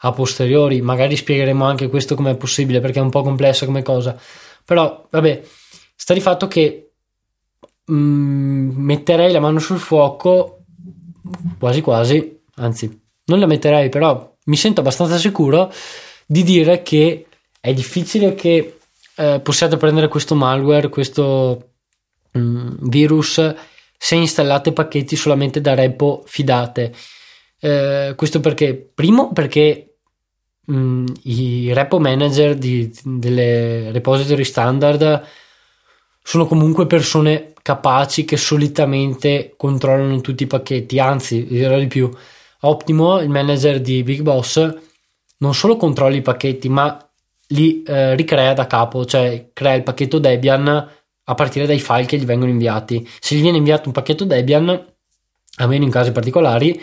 a 0.00 0.12
posteriori. 0.12 0.80
Magari 0.80 1.16
spiegheremo 1.16 1.64
anche 1.64 1.88
questo 1.88 2.14
come 2.14 2.32
è 2.32 2.36
possibile 2.36 2.80
perché 2.80 2.98
è 2.98 3.02
un 3.02 3.10
po' 3.10 3.22
complessa 3.22 3.66
come 3.66 3.82
cosa. 3.82 4.16
Però, 4.64 5.06
vabbè, 5.10 5.42
sta 5.94 6.14
di 6.14 6.20
fatto 6.20 6.46
che 6.46 6.90
mh, 7.86 7.94
mm, 7.94 8.70
metterei 8.76 9.32
la 9.32 9.40
mano 9.40 9.58
sul 9.58 9.78
fuoco 9.78 10.56
quasi 11.58 11.80
quasi, 11.80 12.40
anzi, 12.56 13.00
non 13.26 13.40
la 13.40 13.46
metterei, 13.46 13.88
però 13.88 14.34
mi 14.44 14.56
sento 14.56 14.80
abbastanza 14.80 15.16
sicuro 15.18 15.72
di 16.26 16.42
dire 16.42 16.82
che 16.82 17.25
è 17.66 17.74
difficile 17.74 18.36
che 18.36 18.78
eh, 19.16 19.40
possiate 19.42 19.76
prendere 19.76 20.06
questo 20.06 20.36
malware, 20.36 20.88
questo 20.88 21.70
mh, 22.30 22.38
mm, 22.38 22.74
virus, 22.82 23.54
se 23.98 24.14
installate 24.14 24.72
pacchetti 24.72 25.16
solamente 25.16 25.60
da 25.60 25.74
repo 25.74 26.22
fidate. 26.26 26.94
Eh, 27.58 28.12
questo 28.16 28.38
perché? 28.38 28.88
Primo 28.94 29.32
perché 29.32 29.96
mh, 30.66 30.76
mm, 30.76 31.06
i 31.24 31.72
repo 31.72 31.98
manager 31.98 32.54
di, 32.54 32.88
delle 33.02 33.90
repository 33.90 34.44
standard 34.44 35.26
sono 36.22 36.46
comunque 36.46 36.86
persone 36.86 37.52
capaci 37.62 38.24
che 38.24 38.36
solitamente 38.36 39.54
controllano 39.56 40.20
tutti 40.20 40.44
i 40.44 40.46
pacchetti, 40.46 41.00
anzi, 41.00 41.44
dirò 41.46 41.76
di 41.80 41.88
più. 41.88 42.08
Optimo, 42.60 43.18
il 43.20 43.28
manager 43.28 43.80
di 43.80 44.04
Big 44.04 44.22
Boss, 44.22 44.72
non 45.38 45.52
solo 45.52 45.76
controlla 45.76 46.14
i 46.14 46.22
pacchetti, 46.22 46.68
ma 46.68 47.05
li 47.48 47.82
eh, 47.82 48.14
ricrea 48.14 48.52
da 48.52 48.66
capo, 48.66 49.04
cioè 49.04 49.50
crea 49.52 49.74
il 49.74 49.82
pacchetto 49.82 50.18
Debian 50.18 50.90
a 51.28 51.34
partire 51.34 51.66
dai 51.66 51.80
file 51.80 52.06
che 52.06 52.16
gli 52.18 52.24
vengono 52.24 52.50
inviati. 52.50 53.08
Se 53.20 53.34
gli 53.34 53.40
viene 53.40 53.58
inviato 53.58 53.88
un 53.88 53.92
pacchetto 53.92 54.24
Debian, 54.24 54.94
almeno 55.56 55.84
in 55.84 55.90
casi 55.90 56.12
particolari, 56.12 56.80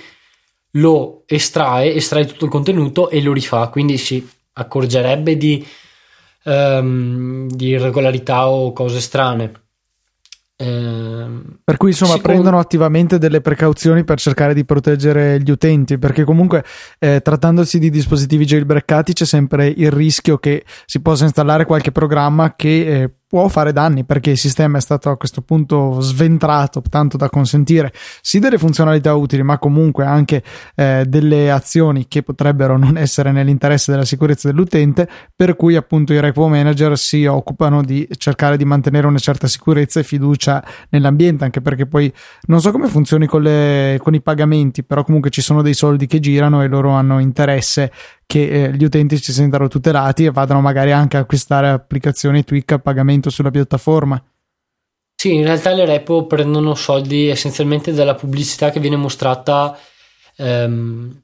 lo 0.72 1.24
estrae, 1.26 1.94
estrae 1.94 2.26
tutto 2.26 2.46
il 2.46 2.52
contenuto 2.52 3.10
e 3.10 3.22
lo 3.22 3.34
rifà, 3.34 3.68
quindi 3.70 3.98
si 3.98 4.28
accorgerebbe 4.54 5.38
di, 5.38 5.66
um, 6.46 7.48
di 7.50 7.68
irregolarità 7.68 8.50
o 8.50 8.74
cose 8.74 9.00
strane. 9.00 9.63
Ehm, 10.56 11.60
per 11.64 11.78
cui 11.78 11.90
insomma 11.90 12.14
Siccome... 12.14 12.34
prendono 12.34 12.60
attivamente 12.60 13.18
delle 13.18 13.42
precauzioni 13.42 14.04
per 14.04 14.20
cercare 14.20 14.54
di 14.54 14.64
proteggere 14.64 15.42
gli 15.42 15.50
utenti 15.50 15.98
perché 15.98 16.24
comunque 16.24 16.64
eh, 17.00 17.22
trattandosi 17.22 17.80
di 17.80 17.90
dispositivi 17.90 18.46
jailbreakati 18.46 19.14
c'è 19.14 19.26
sempre 19.26 19.68
il 19.68 19.92
rischio 19.92 20.38
che 20.38 20.64
si 20.86 21.02
possa 21.02 21.24
installare 21.24 21.66
qualche 21.66 21.92
programma 21.92 22.56
che 22.56 23.02
eh, 23.02 23.12
può 23.34 23.48
fare 23.48 23.74
danni 23.74 24.04
perché 24.04 24.30
il 24.30 24.38
sistema 24.38 24.78
è 24.78 24.82
stato 24.82 25.10
a 25.10 25.18
questo 25.18 25.42
punto 25.42 26.00
sventrato 26.02 26.84
tanto 26.88 27.18
da 27.18 27.30
consentire 27.30 27.92
sì 28.22 28.38
delle 28.38 28.60
funzionalità 28.60 29.16
utili 29.16 29.42
ma 29.42 29.58
comunque 29.58 30.06
anche 30.06 30.44
eh, 30.76 31.04
delle 31.08 31.50
azioni 31.50 32.08
che 32.08 32.22
potrebbero 32.22 32.78
non 32.78 32.96
essere 32.96 33.32
nell'interesse 33.32 33.90
della 33.90 34.06
sicurezza 34.06 34.48
dell'utente 34.52 35.10
per 35.36 35.56
cui 35.56 35.76
appunto 35.76 36.14
i 36.14 36.20
repo 36.20 36.48
manager 36.48 36.96
si 36.96 37.26
occupano 37.26 37.82
di 37.82 38.08
cercare 38.18 38.56
di 38.56 38.66
mantenere 38.66 39.08
una 39.08 39.18
certa 39.18 39.48
sicurezza 39.48 40.00
e 40.00 40.04
fiducia 40.04 40.64
nell'ambiente 40.90 41.44
anche 41.44 41.60
perché 41.60 41.88
poi 41.88 42.14
non 42.44 42.62
so 42.62 42.70
come 42.70 42.88
funzioni 42.88 43.26
con, 43.26 43.42
le, 43.42 43.98
con 44.04 44.14
i 44.14 44.22
pagamenti 44.22 44.84
però 44.84 45.04
comunque 45.04 45.32
ci 45.32 45.42
sono 45.42 45.64
dei 45.64 45.74
soldi 45.74 46.06
che 46.06 46.20
girano 46.20 46.62
e 46.62 46.68
loro 46.68 46.92
hanno 46.92 47.18
interesse 47.18 47.92
che 48.26 48.48
eh, 48.48 48.74
gli 48.74 48.84
utenti 48.84 49.18
si 49.18 49.34
sentano 49.34 49.68
tutelati 49.68 50.26
e 50.26 50.32
vadano 50.32 50.62
magari 50.62 50.92
anche 50.92 51.18
a 51.18 51.22
acquistare 51.22 51.70
applicazioni 51.70 52.44
tweak 52.44 52.72
a 52.74 52.80
pagamento 52.80 53.30
sulla 53.30 53.52
piattaforma. 53.52 54.22
Sì, 55.16 55.36
in 55.36 55.44
realtà 55.44 55.72
le 55.72 55.86
repo 55.86 56.26
prendono 56.26 56.76
soldi 56.76 57.28
essenzialmente 57.28 57.94
dalla 57.94 58.16
pubblicità 58.16 58.72
che 58.72 58.80
viene 58.80 58.98
mostrata 58.98 59.78
ehm, 60.36 61.22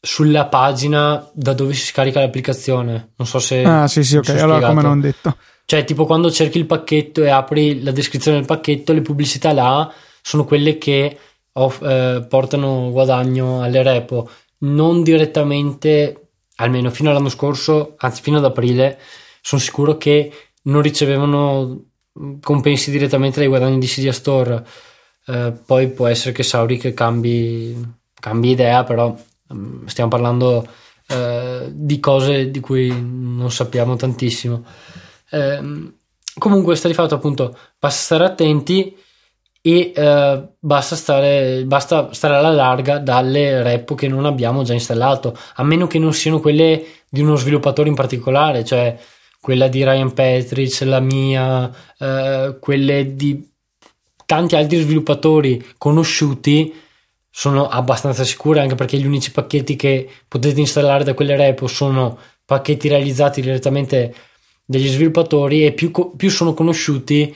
sulla 0.00 0.46
pagina 0.46 1.28
da 1.32 1.52
dove 1.52 1.74
si 1.74 1.86
scarica 1.86 2.20
l'applicazione. 2.20 3.12
Non 3.16 3.26
so 3.26 3.38
se. 3.38 3.62
Ah, 3.62 3.86
sì, 3.88 4.02
sì, 4.02 4.16
ok. 4.16 4.30
Allora, 4.30 4.68
come 4.68 4.82
non 4.82 5.00
detto. 5.00 5.36
Cioè, 5.64 5.84
tipo 5.84 6.06
quando 6.06 6.30
cerchi 6.30 6.58
il 6.58 6.66
pacchetto 6.66 7.22
e 7.22 7.28
apri 7.28 7.82
la 7.82 7.92
descrizione 7.92 8.38
del 8.38 8.46
pacchetto, 8.46 8.92
le 8.92 9.02
pubblicità 9.02 9.52
là 9.52 9.92
sono 10.20 10.44
quelle 10.44 10.78
che 10.78 11.18
off- 11.52 11.82
eh, 11.82 12.24
portano 12.28 12.90
guadagno 12.90 13.62
alle 13.62 13.82
repo, 13.82 14.28
non 14.58 15.02
direttamente 15.02 16.21
almeno 16.62 16.90
fino 16.90 17.10
all'anno 17.10 17.28
scorso, 17.28 17.94
anzi 17.98 18.22
fino 18.22 18.38
ad 18.38 18.44
aprile, 18.44 18.98
sono 19.40 19.60
sicuro 19.60 19.96
che 19.96 20.32
non 20.62 20.82
ricevevano 20.82 21.86
compensi 22.40 22.90
direttamente 22.90 23.40
dai 23.40 23.48
guadagni 23.48 23.78
di 23.78 23.86
Cydia 23.86 24.12
Store. 24.12 24.64
Eh, 25.26 25.52
poi 25.64 25.88
può 25.88 26.06
essere 26.06 26.32
che 26.32 26.42
Sauric 26.42 26.94
cambi, 26.94 27.76
cambi 28.14 28.50
idea, 28.50 28.84
però 28.84 29.16
stiamo 29.86 30.10
parlando 30.10 30.66
eh, 31.08 31.68
di 31.70 32.00
cose 32.00 32.50
di 32.50 32.60
cui 32.60 32.88
non 32.90 33.50
sappiamo 33.50 33.96
tantissimo. 33.96 34.64
Eh, 35.30 35.92
comunque 36.38 36.76
sta 36.76 36.88
di 36.88 36.94
fatto 36.94 37.14
appunto 37.14 37.56
basta 37.78 38.02
stare 38.02 38.24
attenti 38.24 38.96
e 39.64 39.92
eh, 39.94 40.48
basta, 40.58 40.96
stare, 40.96 41.62
basta 41.64 42.12
stare 42.12 42.34
alla 42.34 42.50
larga 42.50 42.98
dalle 42.98 43.62
repo 43.62 43.94
che 43.94 44.08
non 44.08 44.26
abbiamo 44.26 44.64
già 44.64 44.72
installato, 44.72 45.38
a 45.54 45.62
meno 45.62 45.86
che 45.86 46.00
non 46.00 46.12
siano 46.12 46.40
quelle 46.40 46.84
di 47.08 47.20
uno 47.20 47.36
sviluppatore 47.36 47.88
in 47.88 47.94
particolare, 47.94 48.64
cioè 48.64 48.98
quella 49.40 49.68
di 49.68 49.84
Ryan 49.84 50.12
Petric, 50.12 50.80
la 50.82 51.00
mia, 51.00 51.70
eh, 51.98 52.56
quelle 52.60 53.14
di 53.14 53.48
tanti 54.26 54.56
altri 54.56 54.80
sviluppatori 54.80 55.64
conosciuti 55.78 56.74
sono 57.30 57.68
abbastanza 57.68 58.24
sicure 58.24 58.60
anche 58.60 58.74
perché 58.74 58.98
gli 58.98 59.06
unici 59.06 59.30
pacchetti 59.30 59.76
che 59.76 60.08
potete 60.28 60.60
installare 60.60 61.04
da 61.04 61.14
quelle 61.14 61.36
repo 61.36 61.66
sono 61.66 62.18
pacchetti 62.44 62.88
realizzati 62.88 63.40
direttamente 63.40 64.14
dagli 64.64 64.88
sviluppatori 64.88 65.64
e 65.64 65.72
più, 65.72 65.90
più 66.16 66.30
sono 66.30 66.52
conosciuti 66.52 67.34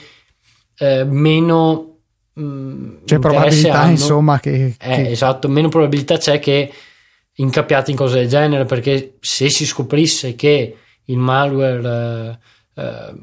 eh, 0.79 1.05
meno 1.05 1.96
mh, 2.37 2.43
mm, 2.43 2.97
c'è 3.05 3.19
probabilità 3.19 3.81
hanno. 3.81 3.91
insomma 3.91 4.41
che, 4.41 4.75
eh, 4.79 4.95
che... 4.95 5.11
esatto 5.11 5.49
meno 5.49 5.69
probabilità 5.69 6.17
c'è 6.17 6.39
che 6.39 6.73
incappiate 7.35 7.91
in 7.91 7.97
cose 7.97 8.21
del 8.21 8.29
genere 8.29 8.65
perché 8.65 9.17
se 9.21 9.51
si 9.51 9.67
scoprisse 9.67 10.35
che 10.35 10.77
il 11.05 11.19
malware 11.19 12.39
eh, 12.75 12.83
eh 12.83 13.15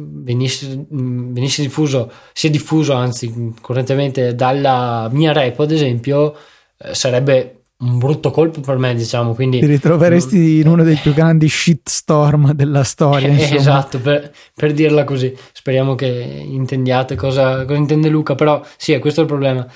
venisse, 0.00 0.86
venisse, 0.88 1.62
diffuso, 1.62 2.12
si 2.32 2.46
è 2.46 2.50
diffuso 2.50 2.92
anzi 2.92 3.52
correntemente 3.60 4.34
dalla 4.34 5.08
mia 5.10 5.32
repo 5.32 5.64
ad 5.64 5.72
esempio, 5.72 6.36
eh, 6.76 6.94
sarebbe 6.94 7.57
un 7.80 7.98
brutto 7.98 8.30
colpo 8.30 8.60
per 8.60 8.76
me, 8.78 8.94
diciamo. 8.94 9.34
Quindi 9.34 9.60
ti 9.60 9.66
ritroveresti 9.66 10.58
in 10.58 10.68
uno 10.68 10.82
dei 10.82 10.96
più 10.96 11.12
grandi 11.12 11.48
shitstorm 11.48 12.52
della 12.52 12.84
storia. 12.84 13.28
Eh, 13.38 13.54
esatto, 13.54 14.00
per, 14.00 14.32
per, 14.54 14.72
dirla 14.72 15.04
così. 15.04 15.36
Speriamo 15.52 15.94
che 15.94 16.06
intendiate 16.06 17.14
cosa, 17.14 17.64
cosa, 17.64 17.78
intende 17.78 18.08
Luca, 18.08 18.34
però 18.34 18.62
sì, 18.76 18.98
questo 18.98 19.20
è 19.20 19.22
il 19.22 19.28
problema. 19.28 19.66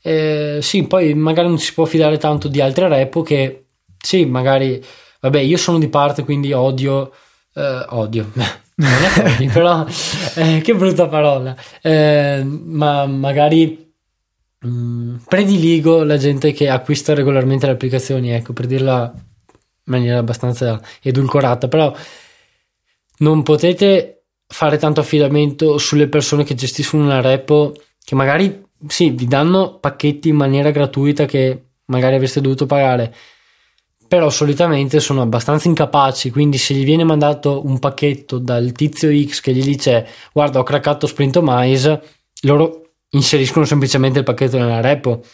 Eh, 0.00 0.58
sì, 0.60 0.84
poi 0.84 1.14
magari 1.14 1.48
non 1.48 1.58
si 1.58 1.72
può 1.72 1.84
fidare 1.84 2.18
tanto 2.18 2.48
di 2.48 2.60
altre 2.60 2.88
repo 2.88 3.22
che 3.22 3.64
sì, 3.98 4.24
magari 4.26 4.82
vabbè, 5.20 5.40
io 5.40 5.56
sono 5.56 5.78
di 5.78 5.88
parte, 5.88 6.24
quindi 6.24 6.52
odio 6.52 7.10
eh, 7.54 7.84
odio 7.88 8.30
non 8.76 8.90
è 8.90 9.34
odio, 9.34 9.50
però 9.50 9.84
eh, 10.36 10.60
che 10.60 10.74
brutta 10.74 11.08
parola. 11.08 11.56
Eh, 11.82 12.42
ma 12.44 13.06
magari 13.06 13.87
mm, 14.66 15.16
prediligo 15.28 16.02
la 16.02 16.16
gente 16.16 16.52
che 16.52 16.68
acquista 16.68 17.14
regolarmente 17.14 17.66
le 17.66 17.72
applicazioni, 17.72 18.30
ecco, 18.30 18.52
per 18.52 18.66
dirla 18.66 19.12
in 19.14 19.22
maniera 19.84 20.18
abbastanza 20.18 20.80
edulcorata, 21.02 21.68
però 21.68 21.94
non 23.18 23.42
potete 23.42 24.24
fare 24.46 24.78
tanto 24.78 25.00
affidamento 25.00 25.78
sulle 25.78 26.08
persone 26.08 26.44
che 26.44 26.54
gestiscono 26.54 27.04
una 27.04 27.20
repo 27.20 27.74
che 28.02 28.14
magari 28.14 28.66
sì, 28.86 29.10
vi 29.10 29.26
danno 29.26 29.78
pacchetti 29.78 30.28
in 30.28 30.36
maniera 30.36 30.70
gratuita 30.70 31.26
che 31.26 31.64
magari 31.86 32.14
avreste 32.14 32.40
dovuto 32.40 32.64
pagare 32.64 33.14
però 34.08 34.30
solitamente 34.30 35.00
sono 35.00 35.20
abbastanza 35.20 35.68
incapaci, 35.68 36.30
quindi 36.30 36.56
se 36.56 36.72
gli 36.72 36.82
viene 36.82 37.04
mandato 37.04 37.64
un 37.66 37.78
pacchetto 37.78 38.38
dal 38.38 38.72
tizio 38.72 39.10
X 39.12 39.42
che 39.42 39.52
gli 39.52 39.62
dice 39.62 40.08
guarda 40.32 40.58
ho 40.58 40.62
craccato 40.62 41.06
Sprintomize, 41.06 42.02
loro 42.42 42.87
inseriscono 43.10 43.64
semplicemente 43.64 44.18
il 44.18 44.24
pacchetto 44.24 44.58
nella 44.58 44.80
repo. 44.80 45.24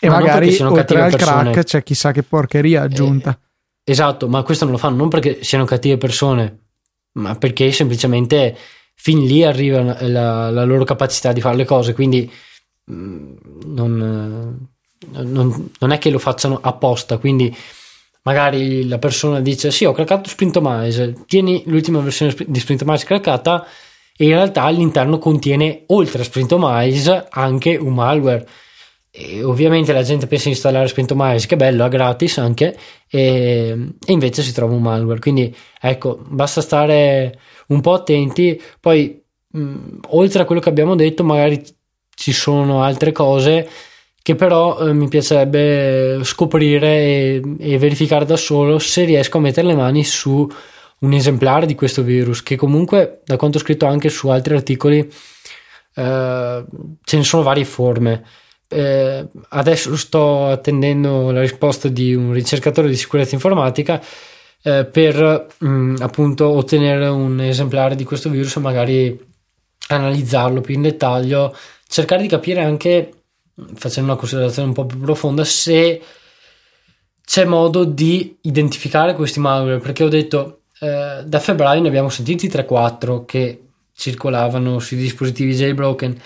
E 0.00 0.08
ma 0.08 0.18
magari 0.18 0.56
oltre 0.60 1.00
al 1.00 1.10
persone. 1.10 1.50
crack 1.50 1.66
c'è 1.66 1.82
chissà 1.82 2.12
che 2.12 2.22
porcheria 2.22 2.82
aggiunta. 2.82 3.38
Eh, 3.84 3.90
esatto, 3.92 4.28
ma 4.28 4.42
questo 4.42 4.64
non 4.64 4.74
lo 4.74 4.78
fanno 4.80 4.96
non 4.96 5.08
perché 5.08 5.42
siano 5.42 5.64
cattive 5.64 5.98
persone, 5.98 6.58
ma 7.12 7.34
perché 7.36 7.70
semplicemente 7.72 8.56
fin 8.94 9.24
lì 9.24 9.44
arriva 9.44 9.82
la, 10.06 10.50
la 10.50 10.64
loro 10.64 10.84
capacità 10.84 11.32
di 11.32 11.40
fare 11.40 11.56
le 11.56 11.64
cose, 11.64 11.92
quindi 11.92 12.30
mm, 12.90 13.32
non, 13.66 14.68
non, 15.10 15.70
non 15.78 15.90
è 15.90 15.98
che 15.98 16.10
lo 16.10 16.18
facciano 16.18 16.58
apposta, 16.62 17.18
quindi 17.18 17.54
magari 18.22 18.86
la 18.86 18.98
persona 18.98 19.40
dice 19.40 19.70
sì 19.70 19.86
ho 19.86 19.92
craccato 19.92 20.28
Sprintomize 20.28 21.24
tieni 21.26 21.62
l'ultima 21.66 22.00
versione 22.00 22.34
di 22.46 22.60
Sprintomize 22.60 23.06
craccata 23.06 23.66
e 24.20 24.24
in 24.24 24.32
realtà 24.32 24.64
all'interno 24.64 25.16
contiene 25.16 25.84
oltre 25.86 26.20
a 26.20 26.24
Sprintomize 26.24 27.26
anche 27.30 27.76
un 27.76 27.94
malware. 27.94 28.46
E 29.10 29.42
ovviamente 29.42 29.94
la 29.94 30.02
gente 30.02 30.26
pensa 30.26 30.44
di 30.44 30.50
installare 30.50 30.88
Sprintomize 30.88 31.46
che 31.46 31.56
bello, 31.56 31.86
è 31.86 31.88
gratis 31.88 32.36
anche 32.36 32.76
e, 33.08 33.74
e 34.04 34.12
invece 34.12 34.42
si 34.42 34.52
trova 34.52 34.74
un 34.74 34.82
malware. 34.82 35.20
Quindi 35.20 35.56
ecco 35.80 36.22
basta 36.28 36.60
stare 36.60 37.38
un 37.68 37.80
po' 37.80 37.94
attenti. 37.94 38.60
Poi 38.78 39.22
mh, 39.52 40.00
oltre 40.08 40.42
a 40.42 40.44
quello 40.44 40.60
che 40.60 40.68
abbiamo 40.68 40.96
detto 40.96 41.24
magari 41.24 41.64
ci 42.14 42.32
sono 42.32 42.82
altre 42.82 43.12
cose 43.12 43.66
che 44.20 44.34
però 44.34 44.80
eh, 44.80 44.92
mi 44.92 45.08
piacerebbe 45.08 46.20
scoprire 46.24 46.88
e, 46.88 47.42
e, 47.58 47.78
verificare 47.78 48.26
da 48.26 48.36
solo 48.36 48.78
se 48.78 49.04
riesco 49.04 49.38
a 49.38 49.40
mettere 49.40 49.68
le 49.68 49.74
mani 49.74 50.04
su 50.04 50.46
un 51.00 51.12
esemplare 51.12 51.66
di 51.66 51.74
questo 51.74 52.02
virus 52.02 52.42
che 52.42 52.56
comunque 52.56 53.20
da 53.24 53.36
quanto 53.36 53.58
ho 53.58 53.60
scritto 53.60 53.86
anche 53.86 54.08
su 54.08 54.28
altri 54.28 54.54
articoli 54.54 54.98
eh, 55.94 56.64
ce 57.02 57.16
ne 57.16 57.24
sono 57.24 57.42
varie 57.42 57.64
forme. 57.64 58.24
Eh, 58.68 59.26
adesso 59.48 59.96
sto 59.96 60.46
attendendo 60.46 61.32
la 61.32 61.40
risposta 61.40 61.88
di 61.88 62.14
un 62.14 62.32
ricercatore 62.32 62.88
di 62.88 62.96
sicurezza 62.96 63.34
informatica 63.34 64.00
eh, 64.62 64.84
per 64.84 65.46
mh, 65.58 65.68
mm, 65.68 65.96
appunto 66.00 66.48
ottenere 66.48 67.08
un 67.08 67.40
esemplare 67.40 67.96
di 67.96 68.04
questo 68.04 68.28
virus 68.28 68.56
e 68.56 68.60
magari 68.60 69.28
analizzarlo 69.88 70.60
più 70.60 70.74
in 70.74 70.82
dettaglio 70.82 71.54
cercare 71.88 72.22
di 72.22 72.28
capire 72.28 72.62
anche 72.62 73.10
facendo 73.74 74.10
una 74.12 74.18
considerazione 74.18 74.68
un 74.68 74.74
po' 74.74 74.86
più 74.86 74.98
profonda, 75.00 75.44
se 75.44 76.00
c'è 77.24 77.44
modo 77.44 77.84
di 77.84 78.38
identificare 78.42 79.14
questi 79.14 79.40
malware, 79.40 79.78
perché 79.78 80.04
ho 80.04 80.08
detto 80.08 80.59
eh, 80.80 81.22
da 81.24 81.38
febbraio 81.38 81.80
ne 81.80 81.88
abbiamo 81.88 82.08
sentiti 82.08 82.48
3-4 82.48 83.24
che 83.24 83.64
circolavano 83.94 84.78
sui 84.78 84.96
dispositivi 84.96 85.54
jailbroken. 85.54 86.20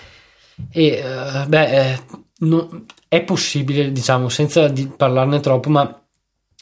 E 0.71 0.85
eh, 0.85 1.45
beh, 1.47 1.91
eh, 1.91 1.99
no, 2.39 2.85
è 3.07 3.21
possibile, 3.23 3.91
diciamo, 3.91 4.29
senza 4.29 4.67
di 4.67 4.87
parlarne 4.87 5.39
troppo, 5.39 5.69
ma 5.69 6.01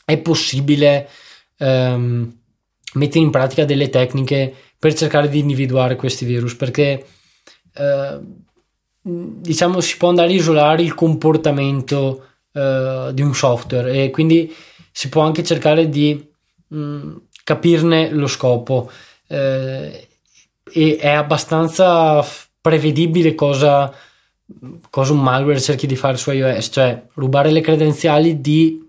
è 0.05 0.17
possibile 0.17 1.07
ehm, 1.57 2.37
mettere 2.93 3.19
in 3.19 3.29
pratica 3.29 3.65
delle 3.65 3.89
tecniche 3.89 4.53
per 4.77 4.93
cercare 4.95 5.29
di 5.29 5.39
individuare 5.39 5.95
questi 5.95 6.25
virus, 6.25 6.55
perché 6.55 7.05
eh, 7.73 8.19
diciamo 9.03 9.81
si 9.81 9.97
può 9.97 10.09
andare 10.09 10.31
a 10.31 10.35
isolare 10.35 10.81
il 10.81 10.93
comportamento 10.93 12.27
uh, 12.53 13.11
di 13.11 13.21
un 13.21 13.33
software 13.35 13.91
e 13.91 14.09
quindi 14.11 14.53
si 14.91 15.09
può 15.09 15.23
anche 15.23 15.43
cercare 15.43 15.89
di 15.89 16.25
mh, 16.67 17.15
capirne 17.43 18.09
lo 18.09 18.27
scopo. 18.27 18.89
Eh, 19.27 20.07
e 20.75 20.97
è 20.97 21.09
abbastanza 21.09 22.25
prevedibile 22.59 23.35
cosa, 23.35 23.93
cosa 24.89 25.13
un 25.13 25.21
malware 25.21 25.59
cerchi 25.59 25.85
di 25.85 25.95
fare 25.95 26.17
su 26.17 26.31
iOS 26.31 26.69
cioè 26.71 27.03
rubare 27.13 27.51
le 27.51 27.61
credenziali 27.61 28.41
di 28.41 28.81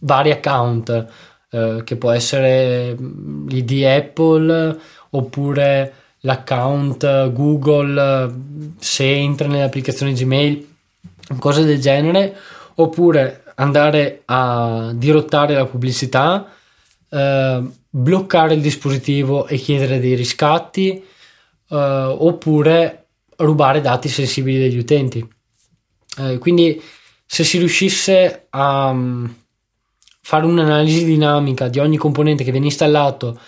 vari 0.00 0.30
account 0.30 1.06
eh, 1.50 1.82
che 1.84 1.96
può 1.96 2.10
essere 2.10 2.96
l'ID 2.96 3.84
Apple 3.84 4.78
oppure 5.10 5.92
l'account 6.20 7.32
Google 7.32 8.34
se 8.78 9.14
entra 9.14 9.46
nelle 9.46 9.62
applicazioni 9.62 10.12
Gmail, 10.12 10.66
cose 11.38 11.64
del 11.64 11.80
genere, 11.80 12.36
oppure 12.74 13.44
andare 13.54 14.22
a 14.26 14.90
dirottare 14.92 15.54
la 15.54 15.66
pubblicità, 15.66 16.50
eh, 17.08 17.62
bloccare 17.88 18.54
il 18.54 18.60
dispositivo 18.60 19.46
e 19.46 19.56
chiedere 19.56 20.00
dei 20.00 20.14
riscatti, 20.14 20.90
eh, 21.68 21.76
oppure 21.76 23.06
rubare 23.36 23.80
dati 23.80 24.08
sensibili 24.08 24.58
degli 24.58 24.78
utenti. 24.78 25.26
Eh, 26.18 26.38
quindi 26.38 26.80
se 27.26 27.44
si 27.44 27.58
riuscisse 27.58 28.46
a 28.50 28.88
um, 28.88 29.34
fare 30.20 30.46
un'analisi 30.46 31.04
dinamica 31.04 31.68
di 31.68 31.78
ogni 31.78 31.96
componente 31.96 32.44
che 32.44 32.50
viene 32.50 32.66
installato 32.66 33.38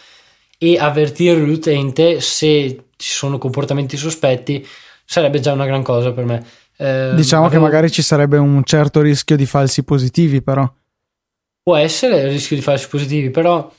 e 0.59 0.77
avvertire 0.77 1.41
l'utente 1.41 2.21
se 2.21 2.85
ci 2.97 3.11
sono 3.11 3.39
comportamenti 3.39 3.97
sospetti 3.97 4.67
sarebbe 5.05 5.41
già 5.41 5.53
una 5.53 5.65
gran 5.65 5.83
cosa 5.83 6.13
per 6.13 6.25
me. 6.25 6.45
Eh, 6.77 7.13
diciamo 7.15 7.47
avevo... 7.47 7.65
che 7.65 7.71
magari 7.71 7.91
ci 7.91 8.03
sarebbe 8.03 8.37
un 8.37 8.63
certo 8.65 9.01
rischio 9.01 9.37
di 9.37 9.47
falsi 9.47 9.85
positivi, 9.85 10.43
però. 10.43 10.71
Può 11.69 11.77
essere 11.77 12.21
il 12.23 12.31
rischio 12.31 12.57
di 12.57 12.63
falsi 12.63 12.89
positivi, 12.89 13.29
però 13.29 13.71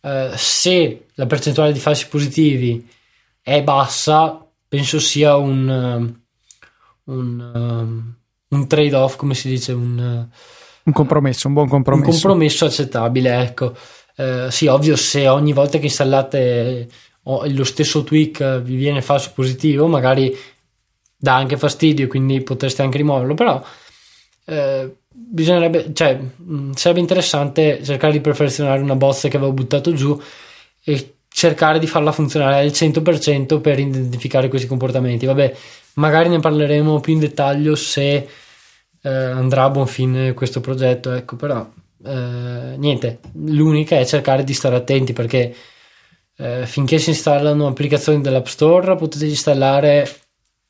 eh, 0.00 0.30
se 0.36 1.06
la 1.14 1.26
percentuale 1.26 1.72
di 1.72 1.80
falsi 1.80 2.06
positivi 2.06 2.88
è 3.40 3.64
bassa, 3.64 4.46
penso 4.68 5.00
sia 5.00 5.34
un, 5.34 6.14
un, 7.02 7.52
um, 7.52 8.14
un 8.48 8.68
trade-off, 8.68 9.16
come 9.16 9.34
si 9.34 9.48
dice, 9.48 9.72
un, 9.72 10.24
un 10.84 10.92
compromesso, 10.92 11.48
un 11.48 11.54
buon 11.54 11.66
compromesso. 11.66 12.10
Un 12.10 12.12
compromesso 12.12 12.64
accettabile, 12.64 13.40
ecco. 13.40 13.74
Eh, 14.14 14.46
sì, 14.48 14.68
ovvio, 14.68 14.94
se 14.94 15.26
ogni 15.26 15.52
volta 15.52 15.78
che 15.78 15.86
installate 15.86 16.88
lo 17.24 17.64
stesso 17.64 18.04
tweak 18.04 18.60
vi 18.60 18.76
viene 18.76 19.02
falso 19.02 19.32
positivo, 19.34 19.88
magari 19.88 20.32
dà 21.16 21.34
anche 21.34 21.56
fastidio, 21.56 22.06
quindi 22.06 22.40
potreste 22.42 22.82
anche 22.82 22.98
rimuoverlo, 22.98 23.34
però 23.34 23.60
eh, 24.44 24.96
bisognerebbe, 25.12 25.92
cioè, 25.92 26.14
mh, 26.16 26.72
sarebbe 26.72 27.00
interessante 27.00 27.82
cercare 27.82 28.12
di 28.12 28.20
perfezionare 28.20 28.80
una 28.80 28.96
bozza 28.96 29.28
che 29.28 29.36
avevo 29.36 29.52
buttato 29.52 29.92
giù 29.92 30.20
e 30.84 31.14
cercare 31.28 31.78
di 31.78 31.86
farla 31.86 32.12
funzionare 32.12 32.56
al 32.60 32.66
100% 32.66 33.60
per 33.60 33.78
identificare 33.78 34.48
questi 34.48 34.66
comportamenti. 34.66 35.26
Vabbè, 35.26 35.54
magari 35.94 36.28
ne 36.28 36.40
parleremo 36.40 37.00
più 37.00 37.14
in 37.14 37.20
dettaglio 37.20 37.74
se 37.74 38.28
eh, 39.02 39.08
andrà 39.10 39.64
a 39.64 39.70
buon 39.70 39.86
fine 39.86 40.34
questo 40.34 40.60
progetto, 40.60 41.12
ecco, 41.12 41.36
però 41.36 41.66
eh, 42.04 42.74
niente, 42.76 43.20
l'unica 43.34 43.98
è 43.98 44.04
cercare 44.04 44.44
di 44.44 44.54
stare 44.54 44.76
attenti 44.76 45.12
perché 45.12 45.54
eh, 46.36 46.66
finché 46.66 46.98
si 46.98 47.10
installano 47.10 47.66
applicazioni 47.66 48.20
dell'App 48.20 48.46
Store 48.46 48.96
potete 48.96 49.26
installare 49.26 50.08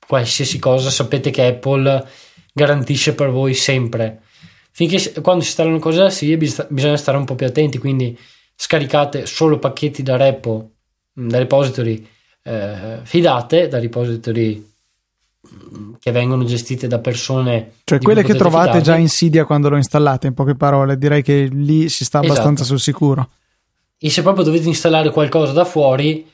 qualsiasi 0.07 0.59
cosa, 0.59 0.91
sapete 0.91 1.31
che 1.31 1.47
Apple 1.47 2.07
garantisce 2.53 3.15
per 3.15 3.31
voi 3.31 3.55
sempre. 3.55 4.21
Finché 4.75 5.21
quando 5.21 5.43
si 5.43 5.49
installano 5.49 5.79
cose 5.79 5.99
da 5.99 6.11
SIE 6.11 6.37
bisogna 6.37 6.97
stare 6.97 7.19
un 7.19 7.25
po' 7.25 7.35
più 7.35 7.47
attenti, 7.47 7.77
quindi 7.79 8.19
scaricate 8.57 9.27
solo 9.27 9.59
pacchetti 9.59 10.03
da 10.03 10.17
repo, 10.17 10.71
da 11.13 11.39
repository 11.39 12.07
eh, 12.43 13.01
fidate, 13.03 13.69
da 13.69 13.79
repository 13.79 14.71
che 15.99 16.11
vengono 16.13 16.45
gestite 16.45 16.87
da 16.87 17.01
persone 17.01 17.73
cioè 17.85 17.99
quelle 17.99 18.23
che 18.23 18.35
trovate 18.35 18.79
fidarvi. 18.79 18.85
già 18.85 18.97
in 18.97 19.09
Cydia 19.09 19.45
quando 19.45 19.69
lo 19.69 19.77
installate 19.77 20.29
in 20.29 20.35
poche 20.35 20.55
parole 20.55 20.97
direi 20.97 21.21
che 21.23 21.49
lì 21.51 21.89
si 21.89 22.05
sta 22.05 22.19
abbastanza 22.19 22.63
esatto. 22.63 22.65
sul 22.65 22.81
sicuro 22.81 23.29
e 23.99 24.09
se 24.09 24.23
proprio 24.23 24.45
dovete 24.45 24.69
installare 24.69 25.11
qualcosa 25.11 25.53
da 25.53 25.65
fuori 25.65 26.25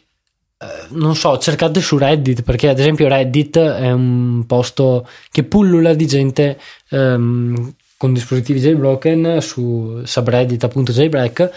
eh, 0.58 0.66
non 0.90 1.16
so 1.16 1.38
cercate 1.38 1.80
su 1.80 1.96
Reddit 1.96 2.42
perché 2.42 2.68
ad 2.68 2.78
esempio 2.78 3.08
Reddit 3.08 3.56
è 3.56 3.90
un 3.90 4.44
posto 4.46 5.08
che 5.30 5.42
pullula 5.44 5.94
di 5.94 6.06
gente 6.06 6.60
ehm, 6.90 7.74
con 7.98 8.14
dispositivi 8.14 8.60
jailbroken 8.60 9.42
su 9.42 10.00
subreddit 10.04 10.64
appunto 10.64 10.92
jailbreak 10.92 11.50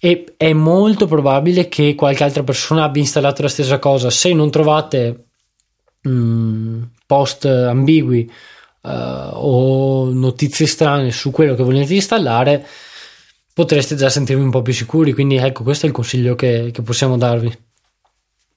e 0.00 0.34
è 0.36 0.52
molto 0.52 1.06
probabile 1.06 1.68
che 1.68 1.94
qualche 1.94 2.24
altra 2.24 2.42
persona 2.42 2.84
abbia 2.84 3.02
installato 3.02 3.42
la 3.42 3.48
stessa 3.48 3.78
cosa 3.78 4.10
se 4.10 4.32
non 4.32 4.50
trovate 4.50 5.26
mh, 6.00 6.10
mm, 6.10 6.82
post 7.06 7.44
ambigui 7.44 8.30
uh, 8.82 9.30
o 9.32 10.10
notizie 10.12 10.66
strane 10.66 11.10
su 11.10 11.30
quello 11.30 11.54
che 11.54 11.62
volete 11.62 11.94
installare, 11.94 12.66
potreste 13.52 13.96
già 13.96 14.08
sentirvi 14.08 14.42
un 14.42 14.50
po' 14.50 14.62
più 14.62 14.72
sicuri. 14.72 15.12
Quindi 15.12 15.36
ecco, 15.36 15.62
questo 15.62 15.86
è 15.86 15.88
il 15.88 15.94
consiglio 15.94 16.34
che, 16.34 16.70
che 16.72 16.82
possiamo 16.82 17.16
darvi. 17.16 17.68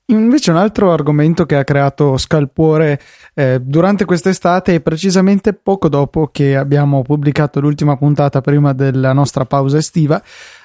Invece 0.08 0.52
un 0.52 0.58
altro 0.58 0.92
argomento 0.92 1.46
che 1.46 1.56
ha 1.56 1.64
creato 1.64 2.18
scalpore 2.18 3.00
eh, 3.34 3.62
durante 3.62 4.04
quest'estate 4.04 4.74
e 4.74 4.82
precisamente 4.82 5.54
poco 5.54 5.88
dopo 5.88 6.28
che 6.28 6.58
abbiamo 6.58 7.04
pubblicato 7.04 7.62
l'ultima 7.62 7.96
puntata 7.96 8.42
prima 8.42 8.74
della 8.74 9.14
nostra 9.14 9.46
pausa 9.46 9.78
estiva 9.78 10.22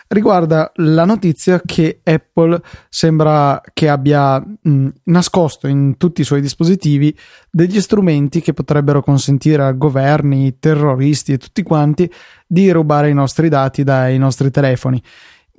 riguarda 0.08 0.72
la 0.76 1.04
notizia 1.04 1.60
che 1.64 2.00
Apple 2.02 2.60
sembra 2.88 3.60
che 3.72 3.88
abbia 3.88 4.40
mh, 4.40 4.88
nascosto 5.04 5.66
in 5.66 5.96
tutti 5.98 6.22
i 6.22 6.24
suoi 6.24 6.40
dispositivi 6.40 7.16
degli 7.50 7.80
strumenti 7.80 8.40
che 8.40 8.54
potrebbero 8.54 9.02
consentire 9.02 9.62
a 9.62 9.72
governi, 9.72 10.58
terroristi 10.58 11.32
e 11.32 11.38
tutti 11.38 11.62
quanti 11.62 12.10
di 12.46 12.70
rubare 12.70 13.10
i 13.10 13.14
nostri 13.14 13.48
dati 13.48 13.84
dai 13.84 14.18
nostri 14.18 14.50
telefoni. 14.50 15.00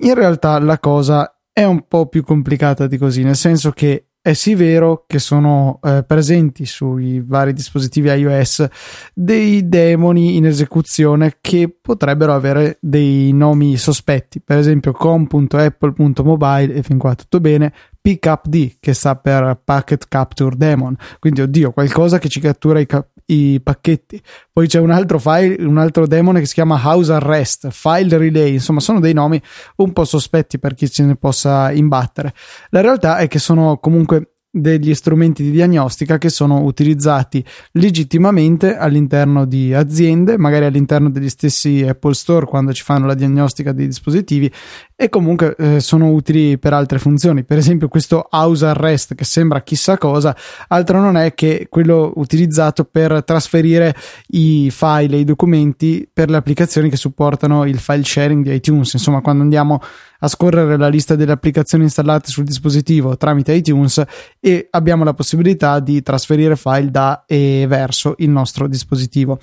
In 0.02 0.14
realtà 0.14 0.58
la 0.58 0.78
cosa 0.78 1.32
è 1.52 1.64
un 1.64 1.86
po' 1.86 2.06
più 2.06 2.22
complicata 2.22 2.86
di 2.86 2.96
così, 2.96 3.22
nel 3.22 3.36
senso 3.36 3.70
che 3.70 4.06
è 4.22 4.34
sì 4.34 4.54
vero 4.54 5.04
che 5.06 5.18
sono 5.18 5.78
eh, 5.82 6.04
presenti 6.06 6.66
sui 6.66 7.22
vari 7.24 7.54
dispositivi 7.54 8.10
iOS 8.10 8.66
dei 9.14 9.66
demoni 9.66 10.36
in 10.36 10.44
esecuzione 10.44 11.38
che 11.40 11.74
potrebbero 11.80 12.34
avere 12.34 12.76
dei 12.82 13.32
nomi 13.32 13.78
sospetti, 13.78 14.42
per 14.42 14.58
esempio 14.58 14.92
com.apple.mobile 14.92 16.74
e 16.74 16.82
fin 16.82 16.98
qua 16.98 17.14
tutto 17.14 17.40
bene, 17.40 17.72
PickUpD 18.00 18.76
che 18.80 18.94
sta 18.94 19.16
per 19.16 19.60
Packet 19.62 20.06
Capture 20.08 20.56
Demon, 20.56 20.96
quindi 21.18 21.42
oddio, 21.42 21.72
qualcosa 21.72 22.18
che 22.18 22.28
ci 22.28 22.40
cattura 22.40 22.80
i, 22.80 22.86
cap- 22.86 23.10
i 23.26 23.60
pacchetti. 23.62 24.20
Poi 24.52 24.66
c'è 24.66 24.78
un 24.78 24.90
altro 24.90 25.18
file, 25.18 25.62
un 25.64 25.78
altro 25.78 26.06
demone 26.06 26.40
che 26.40 26.46
si 26.46 26.54
chiama 26.54 26.80
House 26.82 27.12
Arrest, 27.12 27.70
File 27.70 28.16
Relay, 28.16 28.54
insomma 28.54 28.80
sono 28.80 29.00
dei 29.00 29.12
nomi 29.12 29.40
un 29.76 29.92
po' 29.92 30.04
sospetti 30.04 30.58
per 30.58 30.74
chi 30.74 30.86
se 30.86 31.04
ne 31.04 31.16
possa 31.16 31.70
imbattere. 31.72 32.34
La 32.70 32.80
realtà 32.80 33.18
è 33.18 33.28
che 33.28 33.38
sono 33.38 33.78
comunque 33.78 34.36
degli 34.50 34.94
strumenti 34.94 35.44
di 35.44 35.52
diagnostica 35.52 36.18
che 36.18 36.28
sono 36.28 36.62
utilizzati 36.62 37.44
legittimamente 37.72 38.76
all'interno 38.76 39.44
di 39.44 39.72
aziende, 39.72 40.36
magari 40.36 40.64
all'interno 40.64 41.08
degli 41.08 41.28
stessi 41.28 41.86
Apple 41.86 42.14
Store 42.14 42.46
quando 42.46 42.72
ci 42.72 42.82
fanno 42.82 43.06
la 43.06 43.14
diagnostica 43.14 43.72
dei 43.72 43.86
dispositivi 43.86 44.50
e 44.96 45.08
comunque 45.08 45.54
eh, 45.56 45.80
sono 45.80 46.10
utili 46.10 46.58
per 46.58 46.72
altre 46.72 46.98
funzioni. 46.98 47.44
Per 47.44 47.58
esempio 47.58 47.88
questo 47.88 48.26
house 48.30 48.66
arrest 48.66 49.14
che 49.14 49.24
sembra 49.24 49.62
chissà 49.62 49.96
cosa, 49.98 50.36
altro 50.68 51.00
non 51.00 51.16
è 51.16 51.32
che 51.34 51.68
quello 51.70 52.12
utilizzato 52.16 52.84
per 52.84 53.22
trasferire 53.24 53.94
i 54.28 54.70
file 54.70 55.16
e 55.16 55.20
i 55.20 55.24
documenti 55.24 56.08
per 56.12 56.28
le 56.28 56.36
applicazioni 56.36 56.90
che 56.90 56.96
supportano 56.96 57.64
il 57.64 57.78
file 57.78 58.04
sharing 58.04 58.44
di 58.44 58.52
iTunes. 58.52 58.92
Insomma, 58.94 59.20
quando 59.20 59.42
andiamo 59.42 59.80
scorrere 60.28 60.76
la 60.76 60.88
lista 60.88 61.14
delle 61.14 61.32
applicazioni 61.32 61.84
installate 61.84 62.30
sul 62.30 62.44
dispositivo 62.44 63.16
tramite 63.16 63.52
iTunes 63.52 64.02
e 64.38 64.68
abbiamo 64.70 65.04
la 65.04 65.14
possibilità 65.14 65.80
di 65.80 66.02
trasferire 66.02 66.56
file 66.56 66.90
da 66.90 67.24
e 67.26 67.64
verso 67.68 68.14
il 68.18 68.30
nostro 68.30 68.68
dispositivo 68.68 69.38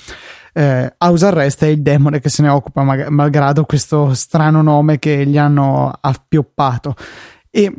eh, 0.57 0.91
House 0.97 1.23
Arrest 1.23 1.63
è 1.63 1.67
il 1.67 1.83
demone 1.83 2.19
che 2.19 2.29
se 2.29 2.41
ne 2.41 2.49
occupa, 2.49 2.81
malgrado 2.81 3.63
questo 3.65 4.15
strano 4.15 4.63
nome 4.63 4.97
che 4.97 5.23
gli 5.27 5.37
hanno 5.37 5.93
appioppato. 6.01 6.95
E 7.51 7.71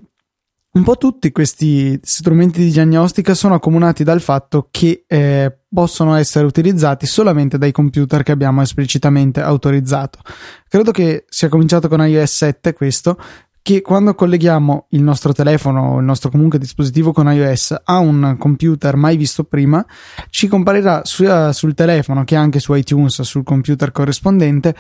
un 0.79 0.85
po' 0.85 0.97
tutti 0.97 1.33
questi 1.33 1.99
strumenti 2.03 2.61
di 2.61 2.71
diagnostica 2.71 3.35
sono 3.35 3.55
accomunati 3.55 4.05
dal 4.05 4.21
fatto 4.21 4.69
che 4.71 5.05
eh, 5.09 5.59
possono 5.69 6.15
essere 6.15 6.47
utilizzati 6.47 7.05
solamente 7.05 7.59
dai 7.59 7.73
computer 7.73 8.23
che 8.23 8.31
abbiamo 8.31 8.63
esplicitamente 8.63 9.43
autorizzato. 9.43 10.21
Credo 10.69 10.93
che 10.93 11.25
sia 11.29 11.49
cominciato 11.49 11.89
con 11.89 12.07
iOS 12.07 12.33
7 12.33 12.73
questo, 12.75 13.19
che 13.61 13.83
quando 13.83 14.15
colleghiamo 14.15 14.87
il 14.91 15.03
nostro 15.03 15.33
telefono 15.33 15.95
o 15.95 15.99
il 15.99 16.05
nostro 16.05 16.31
comunque 16.31 16.61
dispositivo 16.61 17.13
con 17.13 17.31
iOS 17.31 17.75
a 17.83 17.99
un 17.99 18.37
computer 18.39 18.95
mai 18.95 19.17
visto 19.17 19.43
prima, 19.45 19.85
ci 20.31 20.47
comparirà 20.47 21.01
sia 21.05 21.53
sul 21.53 21.75
telefono 21.75 22.23
che 22.23 22.37
anche 22.37 22.61
su 22.61 22.73
iTunes, 22.73 23.21
sul 23.23 23.43
computer 23.43 23.91
corrispondente, 23.91 24.77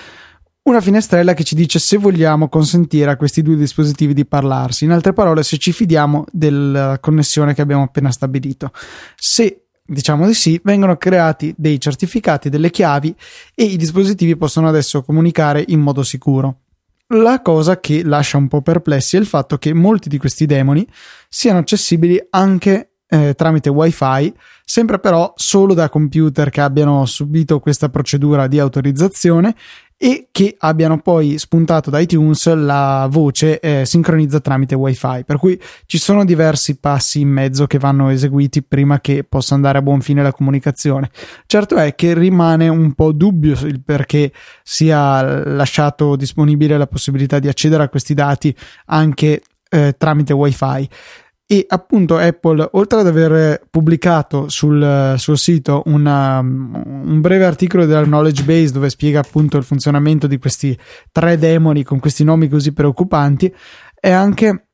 una 0.68 0.80
finestrella 0.82 1.32
che 1.32 1.44
ci 1.44 1.54
dice 1.54 1.78
se 1.78 1.96
vogliamo 1.96 2.48
consentire 2.48 3.10
a 3.10 3.16
questi 3.16 3.42
due 3.42 3.56
dispositivi 3.56 4.12
di 4.12 4.26
parlarsi. 4.26 4.84
In 4.84 4.92
altre 4.92 5.12
parole, 5.12 5.42
se 5.42 5.56
ci 5.56 5.72
fidiamo 5.72 6.26
della 6.30 6.98
connessione 7.00 7.54
che 7.54 7.62
abbiamo 7.62 7.84
appena 7.84 8.10
stabilito. 8.10 8.70
Se 9.16 9.64
diciamo 9.82 10.26
di 10.26 10.34
sì, 10.34 10.60
vengono 10.62 10.96
creati 10.96 11.54
dei 11.56 11.80
certificati, 11.80 12.50
delle 12.50 12.70
chiavi 12.70 13.14
e 13.54 13.64
i 13.64 13.76
dispositivi 13.76 14.36
possono 14.36 14.68
adesso 14.68 15.02
comunicare 15.02 15.64
in 15.68 15.80
modo 15.80 16.02
sicuro. 16.02 16.60
La 17.12 17.40
cosa 17.40 17.80
che 17.80 18.04
lascia 18.04 18.36
un 18.36 18.48
po' 18.48 18.60
perplessi 18.60 19.16
è 19.16 19.18
il 19.18 19.24
fatto 19.24 19.56
che 19.56 19.72
molti 19.72 20.10
di 20.10 20.18
questi 20.18 20.44
demoni 20.44 20.86
siano 21.30 21.60
accessibili 21.60 22.20
anche 22.28 22.90
eh, 23.08 23.32
tramite 23.34 23.70
wifi, 23.70 24.34
sempre 24.62 24.98
però 24.98 25.32
solo 25.34 25.72
da 25.72 25.88
computer 25.88 26.50
che 26.50 26.60
abbiano 26.60 27.06
subito 27.06 27.58
questa 27.58 27.88
procedura 27.88 28.46
di 28.46 28.58
autorizzazione 28.58 29.54
e 30.00 30.28
che 30.30 30.54
abbiano 30.58 31.00
poi 31.00 31.38
spuntato 31.38 31.90
da 31.90 31.98
iTunes 31.98 32.54
la 32.54 33.08
voce 33.10 33.58
eh, 33.58 33.84
sincronizza 33.84 34.38
tramite 34.38 34.76
wifi. 34.76 35.24
Per 35.26 35.38
cui 35.38 35.60
ci 35.86 35.98
sono 35.98 36.24
diversi 36.24 36.78
passi 36.78 37.20
in 37.20 37.28
mezzo 37.28 37.66
che 37.66 37.78
vanno 37.78 38.08
eseguiti 38.08 38.62
prima 38.62 39.00
che 39.00 39.24
possa 39.24 39.56
andare 39.56 39.78
a 39.78 39.82
buon 39.82 40.00
fine 40.00 40.22
la 40.22 40.32
comunicazione. 40.32 41.10
Certo 41.46 41.74
è 41.74 41.96
che 41.96 42.14
rimane 42.14 42.68
un 42.68 42.94
po' 42.94 43.10
dubbio 43.10 43.58
il 43.66 43.82
perché 43.82 44.32
sia 44.62 45.44
lasciato 45.44 46.14
disponibile 46.14 46.78
la 46.78 46.86
possibilità 46.86 47.40
di 47.40 47.48
accedere 47.48 47.82
a 47.82 47.88
questi 47.88 48.14
dati 48.14 48.54
anche 48.86 49.42
eh, 49.68 49.96
tramite 49.98 50.32
wifi 50.32 50.88
e 51.50 51.64
appunto 51.66 52.18
Apple, 52.18 52.68
oltre 52.72 53.00
ad 53.00 53.06
aver 53.06 53.62
pubblicato 53.70 54.50
sul, 54.50 55.14
sul 55.16 55.38
sito 55.38 55.82
una, 55.86 56.40
un 56.40 57.20
breve 57.22 57.46
articolo 57.46 57.86
della 57.86 58.02
knowledge 58.02 58.42
base 58.42 58.72
dove 58.72 58.90
spiega 58.90 59.20
appunto 59.20 59.56
il 59.56 59.64
funzionamento 59.64 60.26
di 60.26 60.38
questi 60.38 60.78
tre 61.10 61.38
demoni 61.38 61.84
con 61.84 62.00
questi 62.00 62.22
nomi 62.22 62.48
così 62.48 62.74
preoccupanti, 62.74 63.50
è 63.98 64.10
anche 64.10 64.68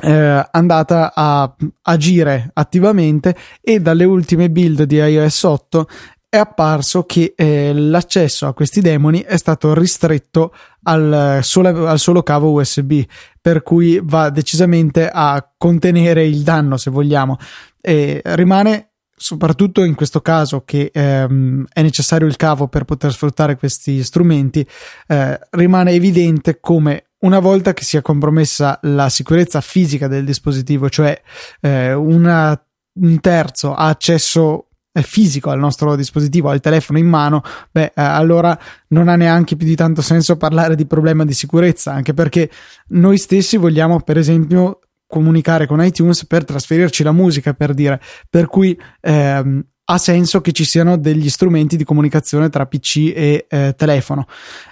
eh, 0.00 0.48
andata 0.50 1.12
a 1.14 1.54
agire 1.82 2.50
attivamente 2.54 3.36
e 3.60 3.78
dalle 3.78 4.04
ultime 4.04 4.48
build 4.48 4.84
di 4.84 4.96
iOS 4.96 5.42
8 5.42 5.88
è 6.30 6.36
apparso 6.36 7.04
che 7.04 7.32
eh, 7.34 7.72
l'accesso 7.72 8.46
a 8.46 8.52
questi 8.52 8.80
demoni 8.80 9.20
è 9.20 9.36
stato 9.38 9.72
ristretto 9.72 10.52
al 10.82 11.40
solo, 11.42 11.86
al 11.86 11.98
solo 11.98 12.22
cavo 12.22 12.52
USB, 12.52 13.00
per 13.40 13.62
cui 13.62 14.00
va 14.02 14.28
decisamente 14.28 15.08
a 15.10 15.54
contenere 15.56 16.26
il 16.26 16.42
danno, 16.42 16.76
se 16.76 16.90
vogliamo. 16.90 17.38
E 17.80 18.20
rimane 18.24 18.88
soprattutto 19.18 19.82
in 19.82 19.94
questo 19.94 20.20
caso 20.20 20.62
che 20.64 20.90
ehm, 20.92 21.66
è 21.72 21.82
necessario 21.82 22.26
il 22.26 22.36
cavo 22.36 22.68
per 22.68 22.84
poter 22.84 23.12
sfruttare 23.12 23.56
questi 23.56 24.04
strumenti, 24.04 24.66
eh, 25.08 25.38
rimane 25.50 25.92
evidente 25.92 26.60
come 26.60 27.08
una 27.20 27.40
volta 27.40 27.72
che 27.72 27.82
sia 27.82 28.00
compromessa 28.00 28.78
la 28.82 29.08
sicurezza 29.08 29.60
fisica 29.60 30.06
del 30.06 30.24
dispositivo, 30.24 30.88
cioè 30.88 31.20
eh, 31.60 31.92
una, 31.94 32.60
un 33.00 33.20
terzo 33.20 33.74
ha 33.74 33.88
accesso 33.88 34.62
eh, 34.62 34.67
fisico 34.92 35.50
al 35.50 35.58
nostro 35.58 35.96
dispositivo, 35.96 36.48
al 36.50 36.60
telefono 36.60 36.98
in 36.98 37.06
mano, 37.06 37.42
beh, 37.70 37.92
eh, 37.94 38.02
allora 38.02 38.58
non 38.88 39.08
ha 39.08 39.16
neanche 39.16 39.56
più 39.56 39.66
di 39.66 39.76
tanto 39.76 40.02
senso 40.02 40.36
parlare 40.36 40.74
di 40.74 40.86
problema 40.86 41.24
di 41.24 41.34
sicurezza, 41.34 41.92
anche 41.92 42.14
perché 42.14 42.50
noi 42.88 43.18
stessi 43.18 43.56
vogliamo, 43.56 44.00
per 44.00 44.18
esempio, 44.18 44.80
comunicare 45.06 45.66
con 45.66 45.82
iTunes 45.82 46.26
per 46.26 46.44
trasferirci 46.44 47.02
la 47.02 47.12
musica, 47.12 47.54
per 47.54 47.74
dire, 47.74 48.00
per 48.28 48.46
cui 48.46 48.78
ehm, 49.00 49.64
ha 49.90 49.98
senso 49.98 50.40
che 50.42 50.52
ci 50.52 50.64
siano 50.64 50.98
degli 50.98 51.30
strumenti 51.30 51.76
di 51.76 51.84
comunicazione 51.84 52.50
tra 52.50 52.66
PC 52.66 53.12
e 53.14 53.46
eh, 53.48 53.74
telefono. 53.76 54.26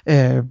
Eh, 0.04 0.44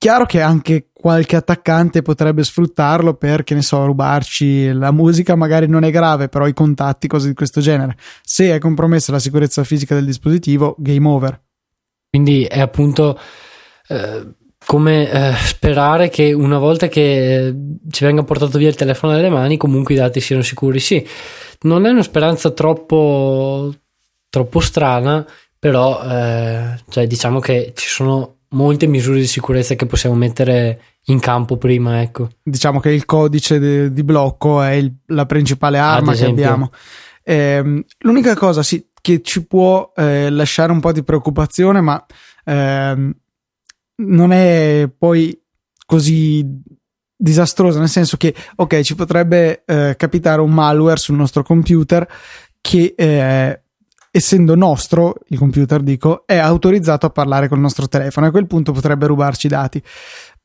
chiaro 0.00 0.24
che 0.24 0.40
anche 0.40 0.88
qualche 0.94 1.36
attaccante 1.36 2.00
potrebbe 2.00 2.42
sfruttarlo 2.42 3.14
per, 3.14 3.44
che 3.44 3.52
ne 3.52 3.60
so, 3.60 3.84
rubarci 3.84 4.72
la 4.72 4.92
musica, 4.92 5.34
magari 5.34 5.68
non 5.68 5.84
è 5.84 5.90
grave, 5.90 6.30
però 6.30 6.46
i 6.46 6.54
contatti, 6.54 7.06
cose 7.06 7.28
di 7.28 7.34
questo 7.34 7.60
genere. 7.60 7.98
Se 8.22 8.50
è 8.50 8.58
compromessa 8.58 9.12
la 9.12 9.18
sicurezza 9.18 9.62
fisica 9.62 9.94
del 9.94 10.06
dispositivo, 10.06 10.74
game 10.78 11.06
over. 11.06 11.38
Quindi 12.08 12.44
è 12.44 12.60
appunto 12.60 13.18
eh, 13.88 14.26
come 14.64 15.10
eh, 15.10 15.34
sperare 15.34 16.08
che 16.08 16.32
una 16.32 16.58
volta 16.58 16.88
che 16.88 17.48
eh, 17.48 17.54
ci 17.90 18.04
venga 18.04 18.22
portato 18.22 18.56
via 18.56 18.68
il 18.68 18.76
telefono 18.76 19.12
dalle 19.12 19.28
mani, 19.28 19.58
comunque 19.58 19.92
i 19.92 19.98
dati 19.98 20.20
siano 20.20 20.40
sicuri. 20.40 20.80
Sì, 20.80 21.06
non 21.62 21.84
è 21.84 21.90
una 21.90 22.02
speranza 22.02 22.50
troppo, 22.52 23.70
troppo 24.30 24.60
strana, 24.60 25.26
però 25.58 26.02
eh, 26.02 26.80
cioè, 26.88 27.06
diciamo 27.06 27.38
che 27.38 27.74
ci 27.76 27.86
sono 27.86 28.36
molte 28.50 28.86
misure 28.86 29.18
di 29.18 29.26
sicurezza 29.26 29.74
che 29.74 29.86
possiamo 29.86 30.14
mettere 30.16 30.82
in 31.06 31.18
campo 31.18 31.56
prima, 31.56 32.00
ecco. 32.02 32.30
Diciamo 32.42 32.80
che 32.80 32.90
il 32.90 33.04
codice 33.04 33.58
de, 33.58 33.92
di 33.92 34.02
blocco 34.02 34.62
è 34.62 34.72
il, 34.72 34.92
la 35.06 35.26
principale 35.26 35.78
arma 35.78 36.14
che 36.14 36.26
abbiamo. 36.26 36.70
Eh, 37.22 37.84
l'unica 37.98 38.34
cosa 38.34 38.62
sì, 38.62 38.88
che 39.00 39.22
ci 39.22 39.46
può 39.46 39.92
eh, 39.94 40.30
lasciare 40.30 40.72
un 40.72 40.80
po' 40.80 40.92
di 40.92 41.02
preoccupazione, 41.02 41.80
ma 41.80 42.04
eh, 42.44 43.14
non 43.96 44.32
è 44.32 44.90
poi 44.96 45.38
così 45.86 46.44
disastrosa, 47.16 47.78
nel 47.78 47.88
senso 47.88 48.16
che, 48.16 48.34
ok, 48.56 48.80
ci 48.80 48.94
potrebbe 48.94 49.62
eh, 49.64 49.94
capitare 49.96 50.40
un 50.40 50.52
malware 50.52 50.98
sul 50.98 51.16
nostro 51.16 51.42
computer 51.42 52.08
che 52.60 52.94
eh, 52.96 53.62
essendo 54.10 54.54
nostro, 54.54 55.14
il 55.28 55.38
computer 55.38 55.80
dico, 55.80 56.24
è 56.26 56.36
autorizzato 56.36 57.06
a 57.06 57.10
parlare 57.10 57.48
col 57.48 57.60
nostro 57.60 57.88
telefono 57.88 58.26
a 58.26 58.30
quel 58.30 58.46
punto 58.46 58.72
potrebbe 58.72 59.06
rubarci 59.06 59.46
i 59.46 59.50
dati. 59.50 59.82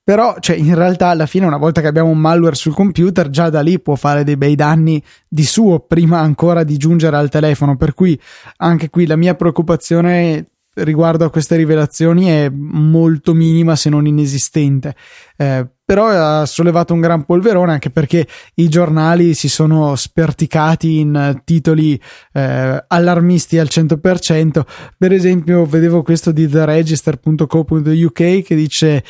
Però, 0.03 0.35
cioè, 0.39 0.55
in 0.55 0.75
realtà, 0.75 1.07
alla 1.07 1.25
fine, 1.25 1.47
una 1.47 1.57
volta 1.57 1.81
che 1.81 1.87
abbiamo 1.87 2.11
un 2.11 2.19
malware 2.19 2.53
sul 2.53 2.75
computer, 2.75 3.27
già 3.31 3.49
da 3.49 3.61
lì 3.61 3.79
può 3.79 3.95
fare 3.95 4.23
dei 4.23 4.37
bei 4.37 4.53
danni 4.53 5.01
di 5.27 5.43
suo 5.43 5.79
prima 5.79 6.19
ancora 6.19 6.63
di 6.63 6.77
giungere 6.77 7.17
al 7.17 7.29
telefono. 7.29 7.75
Per 7.75 7.95
cui, 7.95 8.19
anche 8.57 8.91
qui, 8.91 9.07
la 9.07 9.15
mia 9.15 9.33
preoccupazione 9.33 10.51
riguardo 10.75 11.25
a 11.25 11.31
queste 11.31 11.55
rivelazioni 11.55 12.27
è 12.27 12.49
molto 12.49 13.33
minima 13.33 13.75
se 13.75 13.89
non 13.89 14.05
inesistente. 14.05 14.95
Eh, 15.37 15.67
però 15.85 16.07
ha 16.07 16.45
sollevato 16.47 16.93
un 16.93 16.99
gran 16.99 17.25
polverone 17.25 17.73
anche 17.73 17.91
perché 17.91 18.27
i 18.55 18.67
giornali 18.67 19.35
si 19.35 19.47
sono 19.47 19.95
sperticati 19.95 20.97
in 20.97 21.41
titoli 21.43 21.99
eh, 22.33 22.83
allarmisti 22.87 23.59
al 23.59 23.67
100%. 23.69 24.61
Per 24.97 25.11
esempio, 25.13 25.63
vedevo 25.65 26.01
questo 26.01 26.31
di 26.31 26.49
theregister.co.uk 26.49 28.13
che 28.13 28.55
dice 28.55 29.03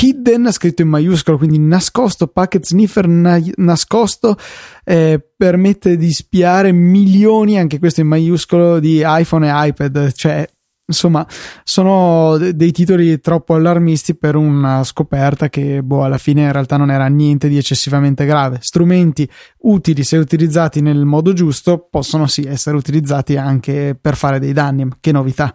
hidden, 0.00 0.50
scritto 0.50 0.80
in 0.80 0.88
maiuscolo, 0.88 1.36
quindi 1.36 1.58
nascosto, 1.58 2.26
packet 2.26 2.64
sniffer 2.64 3.06
na- 3.06 3.42
nascosto, 3.56 4.36
eh, 4.82 5.20
permette 5.36 5.98
di 5.98 6.10
spiare 6.10 6.72
milioni, 6.72 7.58
anche 7.58 7.78
questo 7.78 8.00
in 8.00 8.06
maiuscolo, 8.06 8.80
di 8.80 9.02
iPhone 9.04 9.46
e 9.46 9.68
iPad, 9.68 10.12
cioè 10.12 10.48
Insomma, 10.86 11.26
sono 11.62 12.36
dei 12.36 12.70
titoli 12.70 13.18
troppo 13.20 13.54
allarmisti 13.54 14.16
per 14.16 14.36
una 14.36 14.84
scoperta 14.84 15.48
che, 15.48 15.82
boh, 15.82 16.04
alla 16.04 16.18
fine 16.18 16.42
in 16.42 16.52
realtà 16.52 16.76
non 16.76 16.90
era 16.90 17.06
niente 17.06 17.48
di 17.48 17.56
eccessivamente 17.56 18.26
grave. 18.26 18.58
Strumenti 18.60 19.28
utili, 19.60 20.04
se 20.04 20.18
utilizzati 20.18 20.82
nel 20.82 21.06
modo 21.06 21.32
giusto, 21.32 21.86
possono 21.90 22.26
sì 22.26 22.42
essere 22.42 22.76
utilizzati 22.76 23.36
anche 23.36 23.96
per 23.98 24.14
fare 24.14 24.38
dei 24.38 24.52
danni. 24.52 24.86
Che 25.00 25.12
novità! 25.12 25.54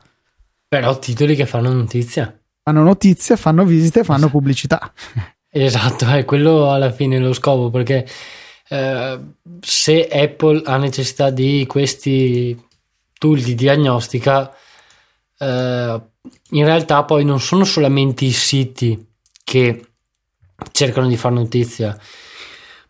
Però 0.68 0.98
titoli 0.98 1.36
che 1.36 1.46
fanno 1.46 1.72
notizia. 1.72 2.36
Fanno 2.64 2.84
notizia, 2.84 3.36
fanno 3.36 3.66
visite, 3.66 4.04
fanno 4.04 4.30
pubblicità. 4.30 4.92
Esatto, 5.52 6.06
è 6.06 6.26
quello 6.26 6.70
alla 6.70 6.92
fine 6.92 7.18
lo 7.18 7.34
scopo, 7.34 7.72
perché 7.72 8.06
eh, 8.70 9.20
se 9.60 10.08
Apple 10.08 10.62
ha 10.64 10.78
necessità 10.78 11.32
di 11.32 11.66
questi 11.68 12.56
tool 13.18 13.40
di 13.40 13.56
diagnostica 13.56 14.52
eh, 14.52 14.69
in 15.46 16.66
realtà 16.66 17.04
poi 17.04 17.24
non 17.24 17.40
sono 17.40 17.64
solamente 17.64 18.26
i 18.26 18.32
siti 18.32 19.08
che 19.44 19.86
cercano 20.72 21.08
di 21.08 21.18
fare 21.18 21.36
notizia, 21.36 21.98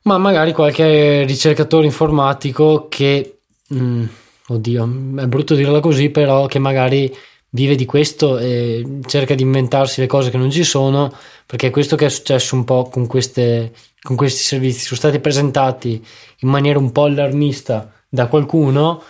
ma 0.03 0.17
magari 0.17 0.53
qualche 0.53 1.23
ricercatore 1.25 1.85
informatico 1.85 2.87
che, 2.89 3.39
mh, 3.67 3.83
mm, 3.83 4.05
oddio, 4.47 4.83
è 5.17 5.27
brutto 5.27 5.55
dirlo 5.55 5.79
così, 5.79 6.09
però 6.09 6.47
che 6.47 6.59
magari 6.59 7.15
vive 7.51 7.75
di 7.75 7.85
questo 7.85 8.37
e 8.37 8.99
cerca 9.05 9.35
di 9.35 9.43
inventarsi 9.43 10.01
le 10.01 10.07
cose 10.07 10.29
che 10.29 10.37
non 10.37 10.51
ci 10.51 10.63
sono, 10.63 11.13
perché 11.45 11.67
è 11.67 11.71
questo 11.71 11.95
che 11.95 12.05
è 12.05 12.09
successo 12.09 12.55
un 12.55 12.63
po' 12.63 12.89
con, 12.89 13.07
queste, 13.07 13.73
con 14.01 14.15
questi 14.15 14.41
servizi, 14.41 14.85
sono 14.85 14.99
stati 14.99 15.19
presentati 15.19 16.03
in 16.39 16.49
maniera 16.49 16.79
un 16.79 16.91
po' 16.91 17.03
allarmista 17.03 17.91
da 18.07 18.27
qualcuno 18.27 19.01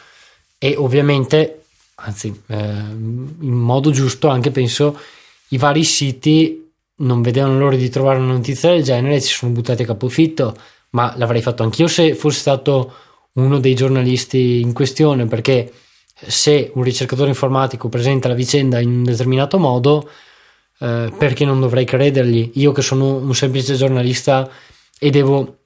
e 0.57 0.75
ovviamente 0.77 1.58
anzi 2.01 2.41
eh, 2.47 2.55
in 2.57 3.53
modo 3.53 3.91
giusto 3.91 4.27
anche 4.27 4.51
penso 4.51 4.99
i 5.49 5.57
vari 5.57 5.83
siti 5.83 6.71
non 6.97 7.21
vedevano 7.21 7.57
l'ora 7.57 7.75
di 7.75 7.89
trovare 7.89 8.19
una 8.19 8.33
notizia 8.33 8.71
del 8.71 8.83
genere 8.83 9.15
e 9.15 9.19
si 9.19 9.33
sono 9.33 9.51
buttati 9.51 9.83
a 9.83 9.85
capofitto 9.85 10.55
ma 10.91 11.13
l'avrei 11.17 11.41
fatto 11.41 11.63
anch'io 11.63 11.87
se 11.87 12.15
fossi 12.15 12.39
stato 12.39 12.93
uno 13.33 13.59
dei 13.59 13.75
giornalisti 13.75 14.59
in 14.59 14.73
questione 14.73 15.25
perché 15.25 15.71
se 16.13 16.71
un 16.73 16.83
ricercatore 16.83 17.29
informatico 17.29 17.87
presenta 17.87 18.27
la 18.27 18.33
vicenda 18.33 18.79
in 18.79 18.89
un 18.89 19.03
determinato 19.03 19.57
modo 19.57 20.09
eh, 20.79 21.13
perché 21.17 21.45
non 21.45 21.59
dovrei 21.59 21.85
credergli? 21.85 22.51
Io 22.55 22.71
che 22.71 22.81
sono 22.81 23.15
un 23.17 23.35
semplice 23.35 23.75
giornalista 23.75 24.49
e 24.97 25.09
devo 25.09 25.57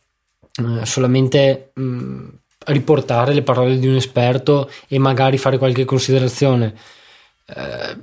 eh, 0.55 0.85
solamente 0.85 1.71
mh, 1.73 1.83
mm, 1.83 2.27
riportare 2.67 3.33
le 3.33 3.43
parole 3.43 3.77
di 3.77 3.87
un 3.87 3.95
esperto 3.95 4.69
e 4.87 4.97
magari 4.97 5.37
fare 5.37 5.57
qualche 5.57 5.85
considerazione 5.85 6.73
eh, 7.47 7.97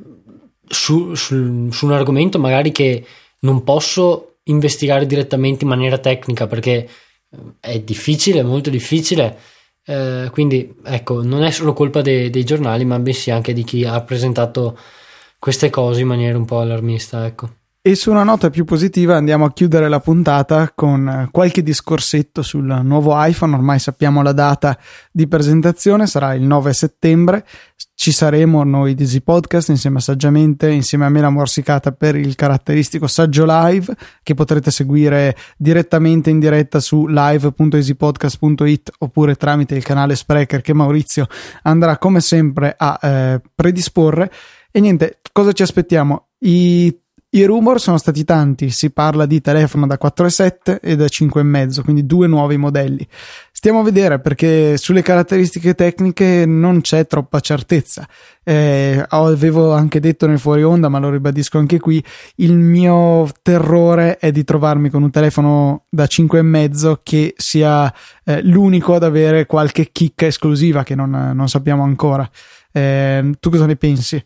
su, 0.66 1.14
su, 1.14 1.70
su, 1.70 1.86
un 1.86 1.92
argomento 1.92 2.38
magari 2.38 2.72
che 2.72 3.04
non 3.40 3.64
posso 3.64 4.36
investigare 4.44 5.06
direttamente 5.06 5.64
in 5.64 5.70
maniera 5.70 5.98
tecnica 5.98 6.46
perché 6.46 6.88
eh, 7.30 7.38
è 7.60 7.80
difficile, 7.80 8.42
molto 8.42 8.70
difficile. 8.70 9.38
Eh, 9.84 10.28
quindi 10.30 10.74
ecco, 10.84 11.22
non 11.22 11.42
è 11.42 11.50
solo 11.50 11.72
colpa 11.72 12.02
de, 12.02 12.30
dei 12.30 12.44
giornali, 12.44 12.84
ma 12.84 12.98
bensì 12.98 13.30
anche 13.30 13.52
di 13.52 13.64
chi 13.64 13.84
ha 13.84 14.00
presentato 14.02 14.78
queste 15.38 15.70
cose 15.70 16.00
in 16.02 16.06
maniera 16.06 16.36
un 16.36 16.44
po' 16.44 16.60
allarmista. 16.60 17.26
Ecco. 17.26 17.59
E 17.82 17.94
su 17.94 18.10
una 18.10 18.24
nota 18.24 18.50
più 18.50 18.66
positiva 18.66 19.16
andiamo 19.16 19.46
a 19.46 19.52
chiudere 19.54 19.88
la 19.88 20.00
puntata 20.00 20.70
con 20.74 21.08
eh, 21.08 21.28
qualche 21.30 21.62
discorsetto 21.62 22.42
sul 22.42 22.66
nuovo 22.82 23.14
iPhone. 23.16 23.54
Ormai 23.54 23.78
sappiamo 23.78 24.20
la 24.20 24.32
data 24.32 24.78
di 25.10 25.26
presentazione, 25.26 26.06
sarà 26.06 26.34
il 26.34 26.42
9 26.42 26.74
settembre. 26.74 27.46
Ci 27.94 28.12
saremo 28.12 28.64
noi 28.64 28.94
di 28.94 29.04
Easy 29.04 29.22
Podcast 29.22 29.70
insieme 29.70 29.96
a 29.96 30.00
Saggiamente, 30.00 30.70
insieme 30.70 31.06
a 31.06 31.08
Mela 31.08 31.30
Morsicata 31.30 31.92
per 31.92 32.16
il 32.16 32.34
caratteristico 32.34 33.06
saggio 33.06 33.46
live 33.46 33.96
che 34.22 34.34
potrete 34.34 34.70
seguire 34.70 35.34
direttamente 35.56 36.28
in 36.28 36.38
diretta 36.38 36.80
su 36.80 37.06
live.easypodcast.it 37.06 38.90
oppure 38.98 39.36
tramite 39.36 39.74
il 39.74 39.82
canale 39.82 40.16
Sprecher 40.16 40.60
che 40.60 40.74
Maurizio 40.74 41.28
andrà 41.62 41.96
come 41.96 42.20
sempre 42.20 42.74
a 42.76 42.98
eh, 43.02 43.40
predisporre. 43.54 44.30
E 44.70 44.80
niente, 44.80 45.20
cosa 45.32 45.52
ci 45.52 45.62
aspettiamo? 45.62 46.26
I 46.40 46.94
i 47.32 47.44
rumor 47.44 47.80
sono 47.80 47.96
stati 47.96 48.24
tanti, 48.24 48.70
si 48.70 48.90
parla 48.90 49.24
di 49.24 49.40
telefono 49.40 49.86
da 49.86 49.98
4,7 50.02 50.80
e 50.80 50.96
da 50.96 51.04
5,5, 51.04 51.82
quindi 51.84 52.04
due 52.04 52.26
nuovi 52.26 52.56
modelli. 52.56 53.06
Stiamo 53.52 53.80
a 53.80 53.82
vedere 53.84 54.18
perché 54.18 54.76
sulle 54.76 55.02
caratteristiche 55.02 55.74
tecniche 55.74 56.44
non 56.44 56.80
c'è 56.80 57.06
troppa 57.06 57.38
certezza. 57.38 58.08
Eh, 58.42 59.04
avevo 59.10 59.72
anche 59.72 60.00
detto 60.00 60.26
nel 60.26 60.40
fuori 60.40 60.64
onda, 60.64 60.88
ma 60.88 60.98
lo 60.98 61.10
ribadisco 61.10 61.58
anche 61.58 61.78
qui, 61.78 62.02
il 62.36 62.56
mio 62.56 63.28
terrore 63.42 64.18
è 64.18 64.32
di 64.32 64.42
trovarmi 64.42 64.90
con 64.90 65.04
un 65.04 65.10
telefono 65.10 65.84
da 65.88 66.04
5,5 66.04 66.98
che 67.04 67.34
sia 67.36 67.94
eh, 68.24 68.42
l'unico 68.42 68.94
ad 68.94 69.04
avere 69.04 69.46
qualche 69.46 69.90
chicca 69.92 70.26
esclusiva 70.26 70.82
che 70.82 70.96
non, 70.96 71.10
non 71.32 71.48
sappiamo 71.48 71.84
ancora. 71.84 72.28
Eh, 72.72 73.34
tu 73.38 73.50
cosa 73.50 73.66
ne 73.66 73.76
pensi? 73.76 74.20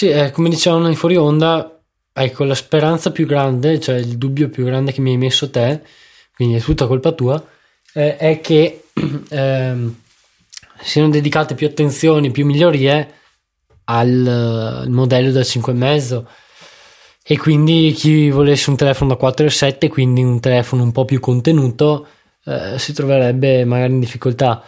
Sì, 0.00 0.08
eh, 0.08 0.30
come 0.30 0.48
dicevano 0.48 0.88
in 0.88 0.96
fuori 0.96 1.16
onda, 1.16 1.78
ecco, 2.10 2.44
la 2.44 2.54
speranza 2.54 3.12
più 3.12 3.26
grande, 3.26 3.78
cioè 3.78 3.96
il 3.96 4.16
dubbio 4.16 4.48
più 4.48 4.64
grande 4.64 4.92
che 4.92 5.02
mi 5.02 5.10
hai 5.10 5.18
messo 5.18 5.50
te, 5.50 5.82
quindi 6.34 6.56
è 6.56 6.60
tutta 6.62 6.86
colpa 6.86 7.12
tua, 7.12 7.46
eh, 7.92 8.16
è 8.16 8.40
che 8.40 8.84
eh, 9.28 9.74
siano 10.80 11.08
dedicate 11.10 11.54
più 11.54 11.66
attenzioni, 11.66 12.30
più 12.30 12.46
migliorie 12.46 13.12
al, 13.84 14.26
al 14.26 14.88
modello 14.88 15.32
da 15.32 15.42
5,5 15.42 16.24
e 17.22 17.36
quindi 17.36 17.92
chi 17.92 18.30
volesse 18.30 18.70
un 18.70 18.76
telefono 18.76 19.14
da 19.14 19.28
4,7 19.28 19.88
quindi 19.88 20.22
un 20.22 20.40
telefono 20.40 20.82
un 20.82 20.92
po' 20.92 21.04
più 21.04 21.20
contenuto 21.20 22.06
eh, 22.46 22.78
si 22.78 22.94
troverebbe 22.94 23.66
magari 23.66 23.92
in 23.92 24.00
difficoltà 24.00 24.64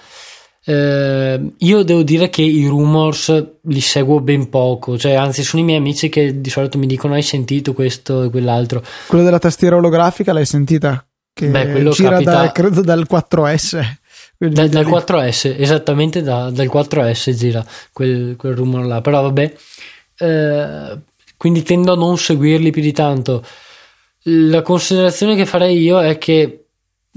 eh, 0.65 1.41
io 1.57 1.83
devo 1.83 2.03
dire 2.03 2.31
che 2.31 2.43
i 2.43 2.67
rumors 2.67 3.45
li 3.63 3.81
seguo 3.81 4.21
ben 4.21 4.49
poco, 4.49 4.97
cioè 4.97 5.15
anzi 5.15 5.43
sono 5.43 5.63
i 5.63 5.65
miei 5.65 5.79
amici 5.79 6.09
che 6.09 6.41
di 6.41 6.51
solito 6.51 6.79
mi 6.79 6.87
dicono 6.87 7.15
hai 7.15 7.23
sentito 7.23 7.73
questo 7.73 8.25
e 8.25 8.31
quell'altro. 8.31 8.83
Quello 9.09 9.25
della 9.25 9.41
tastiera 9.41 9.77
olografica 9.77 10.33
l'hai 10.33 10.47
sentita? 10.47 11.05
Che 11.35 11.49
Beh, 11.49 11.71
quello 11.71 11.91
gira 11.91 12.11
capita... 12.11 12.31
da, 12.31 12.53
credo 12.53 12.81
dal 12.83 13.07
4S. 13.11 13.97
Da, 14.37 14.67
dal 14.67 14.87
4S, 14.87 15.55
esattamente 15.57 16.21
da, 16.21 16.51
dal 16.51 16.67
4S 16.67 17.33
gira 17.33 17.65
quel, 17.93 18.35
quel 18.37 18.57
rumor 18.57 18.85
là, 18.85 19.01
però 19.01 19.23
vabbè, 19.23 19.55
eh, 20.19 20.99
quindi 21.37 21.63
tendo 21.63 21.93
a 21.93 21.97
non 21.97 22.19
seguirli 22.19 22.71
più 22.71 22.83
di 22.83 22.93
tanto. 22.93 23.45
La 24.25 24.63
considerazione 24.63 25.35
che 25.35 25.47
farei 25.47 25.81
io 25.81 26.01
è 26.01 26.19
che 26.19 26.67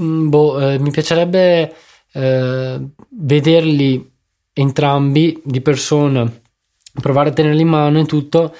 mm, 0.01 0.29
boh, 0.29 0.59
eh, 0.59 0.79
mi 0.79 0.89
piacerebbe 0.91 1.73
eh, 2.15 2.79
vederli 3.09 4.11
entrambi 4.53 5.41
di 5.43 5.59
persona, 5.59 6.31
provare 7.01 7.29
a 7.29 7.33
tenerli 7.33 7.61
in 7.61 7.67
mano 7.67 7.99
e 7.99 8.05
tutto 8.05 8.55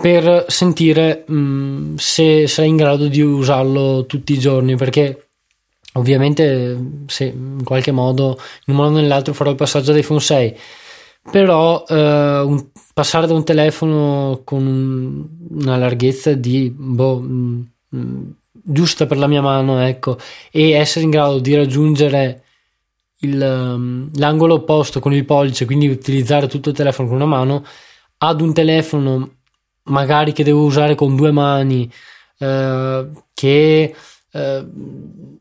per 0.00 0.46
sentire 0.48 1.24
mh, 1.26 1.34
mm, 1.34 1.94
se 1.96 2.46
sarei 2.48 2.70
in 2.70 2.76
grado 2.76 3.06
di 3.06 3.20
usarlo 3.20 4.04
tutti 4.06 4.32
i 4.32 4.38
giorni 4.38 4.76
perché 4.76 5.28
ovviamente 5.94 6.78
se 7.06 7.24
in 7.24 7.64
qualche 7.64 7.90
modo 7.90 8.38
in 8.66 8.74
un 8.74 8.80
modo 8.80 8.96
o 8.96 9.00
nell'altro 9.00 9.32
farò 9.32 9.50
il 9.50 9.56
passaggio 9.56 9.92
d'iPhone 9.92 10.20
6 10.20 10.56
però 11.30 11.84
eh, 11.88 12.40
un, 12.40 12.66
passare 12.92 13.26
da 13.26 13.34
un 13.34 13.44
telefono 13.44 14.42
con 14.44 14.66
un, 14.66 15.26
una 15.60 15.76
larghezza 15.76 16.32
di 16.34 16.72
boh, 16.76 17.18
mh, 17.20 17.70
mm, 17.96 18.30
giusta 18.52 19.06
per 19.06 19.18
la 19.18 19.26
mia 19.26 19.42
mano 19.42 19.80
ecco 19.80 20.18
e 20.50 20.70
essere 20.72 21.04
in 21.04 21.10
grado 21.10 21.38
di 21.38 21.54
raggiungere 21.54 22.42
il, 23.20 23.40
um, 23.40 24.10
l'angolo 24.14 24.54
opposto 24.54 25.00
con 25.00 25.12
il 25.12 25.24
pollice, 25.24 25.64
quindi 25.64 25.88
utilizzare 25.88 26.46
tutto 26.46 26.70
il 26.70 26.76
telefono 26.76 27.08
con 27.08 27.16
una 27.16 27.26
mano, 27.26 27.64
ad 28.18 28.40
un 28.40 28.52
telefono 28.52 29.30
magari 29.84 30.32
che 30.32 30.44
devo 30.44 30.62
usare 30.62 30.94
con 30.94 31.16
due 31.16 31.30
mani, 31.30 31.90
eh, 32.38 33.08
che 33.34 33.94
eh, 34.30 34.64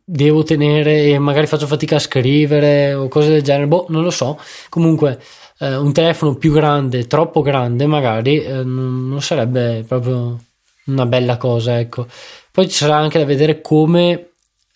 devo 0.03 0.43
tenere 0.43 1.05
e 1.05 1.19
magari 1.19 1.47
faccio 1.47 1.67
fatica 1.67 1.97
a 1.97 1.99
scrivere 1.99 2.93
o 2.93 3.07
cose 3.07 3.29
del 3.29 3.41
genere, 3.43 3.67
boh, 3.67 3.85
non 3.89 4.03
lo 4.03 4.09
so. 4.09 4.39
Comunque, 4.69 5.21
eh, 5.59 5.75
un 5.75 5.91
telefono 5.93 6.35
più 6.35 6.51
grande, 6.53 7.07
troppo 7.07 7.41
grande, 7.41 7.85
magari 7.85 8.41
eh, 8.41 8.63
non 8.63 9.21
sarebbe 9.21 9.83
proprio 9.87 10.39
una 10.85 11.05
bella 11.05 11.37
cosa, 11.37 11.79
ecco. 11.79 12.07
Poi 12.51 12.69
ci 12.69 12.75
sarà 12.77 12.97
anche 12.97 13.19
da 13.19 13.25
vedere 13.25 13.61
come 13.61 14.31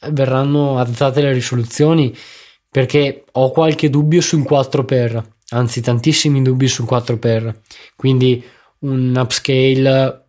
verranno 0.10 0.80
adattate 0.80 1.22
le 1.22 1.32
risoluzioni 1.32 2.16
perché 2.72 3.26
ho 3.34 3.52
qualche 3.52 3.90
dubbio 3.90 4.22
sul 4.22 4.46
4x, 4.50 5.22
anzi 5.50 5.82
tantissimi 5.82 6.42
dubbi 6.42 6.70
sul 6.70 6.88
4x, 6.90 7.54
quindi 7.98 8.42
un 8.80 9.14
upscale, 9.14 10.26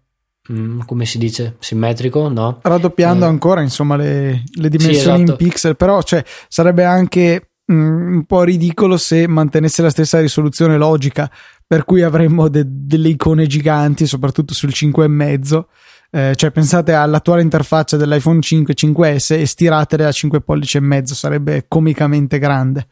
mm, 0.53 0.81
come 0.81 1.07
si 1.07 1.19
dice, 1.19 1.57
simmetrico, 1.61 2.29
no? 2.29 2.59
Raddoppiando 2.61 3.27
eh. 3.27 3.29
ancora, 3.29 3.63
insomma, 3.63 3.95
le, 3.95 4.43
le 4.55 4.69
dimensioni 4.69 5.19
sì, 5.19 5.23
esatto. 5.23 5.31
in 5.31 5.37
pixel, 5.37 5.77
però 5.77 6.03
cioè, 6.03 6.25
sarebbe 6.49 6.83
anche 6.85 7.51
mm, 7.73 8.15
un 8.15 8.25
po' 8.25 8.43
ridicolo 8.43 8.97
se 8.97 9.29
mantenesse 9.29 9.81
la 9.81 9.91
stessa 9.91 10.19
risoluzione 10.19 10.77
logica, 10.77 11.31
per 11.65 11.85
cui 11.85 12.03
avremmo 12.03 12.49
de- 12.49 12.65
delle 12.67 13.09
icone 13.09 13.47
giganti, 13.47 14.05
soprattutto 14.05 14.53
sul 14.53 14.71
5,5 14.75 15.65
eh, 16.15 16.35
cioè 16.37 16.51
pensate 16.51 16.93
all'attuale 16.93 17.41
interfaccia 17.41 17.97
dell'iPhone 17.97 18.43
5 18.43 18.75
5S 18.75 19.41
e 19.41 19.47
stiratele 19.47 20.05
a 20.05 20.13
5 20.13 20.43
pollici 20.43 20.77
e 20.77 20.81
mezzo, 20.81 21.15
sarebbe 21.15 21.65
comicamente 21.67 22.39
grande. 22.39 22.87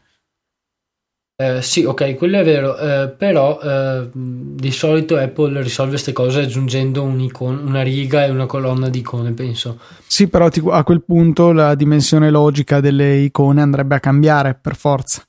Eh, 1.37 1.62
sì, 1.62 1.85
ok, 1.85 2.16
quello 2.16 2.38
è 2.38 2.44
vero, 2.44 2.76
eh, 2.78 3.09
però 3.09 3.59
eh, 3.62 4.11
di 4.12 4.70
solito 4.70 5.16
Apple 5.16 5.62
risolve 5.62 5.92
queste 5.92 6.12
cose 6.12 6.40
aggiungendo 6.40 7.02
un 7.02 7.30
una 7.40 7.83
riga 7.83 8.24
e 8.24 8.30
una 8.30 8.46
colonna 8.46 8.88
di 8.88 8.98
icone, 8.98 9.33
penso. 9.33 9.78
Sì, 10.06 10.28
però 10.28 10.48
a 10.70 10.85
quel 10.85 11.02
punto 11.02 11.52
la 11.52 11.74
dimensione 11.74 12.30
logica 12.30 12.80
delle 12.80 13.16
icone 13.16 13.62
andrebbe 13.62 13.94
a 13.94 14.00
cambiare 14.00 14.54
per 14.54 14.76
forza. 14.76 15.22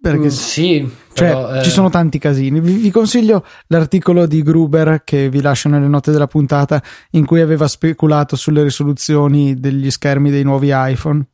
Perché 0.00 0.26
mm, 0.26 0.28
sì, 0.28 0.90
cioè, 1.12 1.28
però, 1.28 1.54
eh... 1.56 1.62
ci 1.62 1.70
sono 1.70 1.90
tanti 1.90 2.18
casini. 2.18 2.60
Vi, 2.60 2.74
vi, 2.74 2.90
consiglio 2.90 3.44
l'articolo 3.68 4.26
di 4.26 4.42
Gruber 4.42 5.02
che 5.04 5.28
vi 5.28 5.40
lascio 5.40 5.68
nelle 5.68 5.88
note 5.88 6.12
della 6.12 6.26
puntata 6.26 6.82
in 7.12 7.24
cui 7.24 7.40
aveva 7.40 7.66
speculato 7.66 8.36
sulle 8.36 8.62
risoluzioni 8.62 9.58
degli 9.58 9.90
schermi 9.90 10.30
dei 10.30 10.42
nuovi 10.42 10.70
iPhone. 10.72 11.24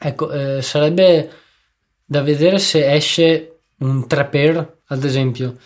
Ecco, 0.00 0.30
eh, 0.30 0.62
sarebbe 0.62 1.30
da 2.04 2.22
vedere 2.22 2.58
se 2.58 2.90
esce 2.92 3.60
un 3.78 4.06
3x, 4.08 4.66
ad 4.86 5.04
esempio. 5.04 5.56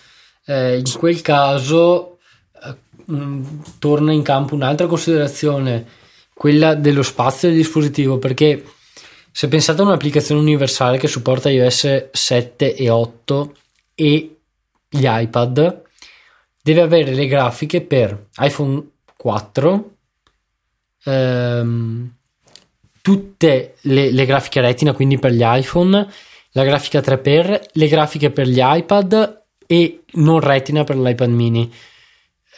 Eh, 0.47 0.79
in 0.79 0.93
quel 0.99 1.21
caso 1.21 2.19
um, 3.07 3.63
torna 3.79 4.13
in 4.13 4.23
campo 4.23 4.55
un'altra 4.55 4.87
considerazione, 4.87 5.87
quella 6.35 6.75
dello 6.75 7.03
spazio 7.03 7.49
del 7.49 7.59
dispositivo, 7.59 8.19
perché 8.19 8.65
se 9.33 9.49
pensate 9.49 9.81
a 9.81 9.85
un'applicazione 9.85 10.41
universale 10.41 10.99
che 10.99 11.09
supporta 11.09 11.49
iOS 11.49 12.11
7 12.13 12.75
e 12.75 12.91
8 12.91 13.55
e 13.95 14.37
gli 14.91 15.07
iPad, 15.07 15.83
deve 16.63 16.81
avere 16.83 17.15
le 17.15 17.27
grafiche 17.27 17.81
per 17.81 18.27
iPhone 18.37 18.91
4, 19.17 19.91
ehm, 21.05 22.15
tutte 23.01 23.75
le, 23.81 24.11
le, 24.11 24.27
grafiche 24.27 24.61
retina, 24.61 24.93
quindi 24.93 25.19
per 25.19 25.33
gli 25.33 25.43
iPhone, 25.43 26.07
la 26.51 26.65
grafica 26.65 27.01
3x, 27.01 27.61
le 27.73 27.89
grafiche 27.89 28.31
per 28.31 28.47
gli 28.47 28.61
iPad 28.61 29.45
e 29.67 30.03
non 30.13 30.41
retina 30.41 30.85
per 30.85 30.99
l'iPad 30.99 31.31
mini. 31.31 31.73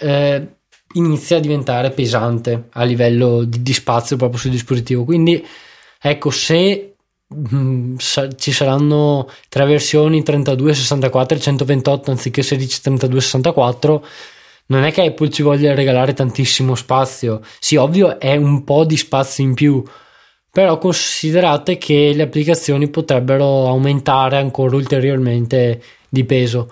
Eh, 0.01 0.49
inizia 0.95 1.37
a 1.37 1.41
diventare 1.41 1.91
pesante 1.91 2.65
a 2.71 2.83
livello 2.83 3.45
di, 3.45 3.63
di 3.63 3.73
spazio 3.73 4.17
proprio 4.17 4.41
sul 4.41 4.51
dispositivo. 4.51 5.05
Quindi 5.05 5.45
Ecco, 6.07 6.29
se 6.29 6.97
mh, 7.27 7.57
mm, 7.57 7.97
ci 8.37 8.53
saranno 8.53 9.27
tre 9.49 9.65
versioni 9.65 10.23
32, 10.23 10.75
64 10.75 11.39
e 11.39 11.41
128 11.41 12.11
anziché 12.11 12.43
16, 12.43 12.83
32, 12.83 13.21
64, 13.23 14.07
non 14.67 14.85
è 14.85 14.93
che 14.93 15.03
Apple 15.03 15.31
ci 15.31 15.43
voglia 15.43 15.75
regalare 15.75 16.13
tantissimo 16.13 16.75
spazio. 16.75 17.41
Sì, 17.59 17.77
ovvio 17.77 18.21
è 18.21 18.37
un 18.37 18.65
po' 18.65 18.85
di 18.85 18.99
spazio 18.99 19.45
in 19.45 19.55
più, 19.55 19.83
però 20.51 20.77
considerate 20.77 21.79
che 21.79 22.13
le 22.15 22.25
applicazioni 22.25 22.89
potrebbero 22.91 23.67
aumentare 23.69 24.37
ancora 24.37 24.77
ulteriormente 24.77 25.83
di 26.07 26.25
peso. 26.25 26.71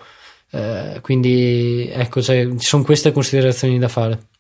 Eh, 0.50 0.98
quindi 1.00 1.88
ecco, 1.90 2.20
cioè, 2.20 2.46
ci 2.58 2.66
sono 2.66 2.84
queste 2.84 3.12
considerazioni 3.12 3.78
da 3.78 3.88
fare. 3.88 4.31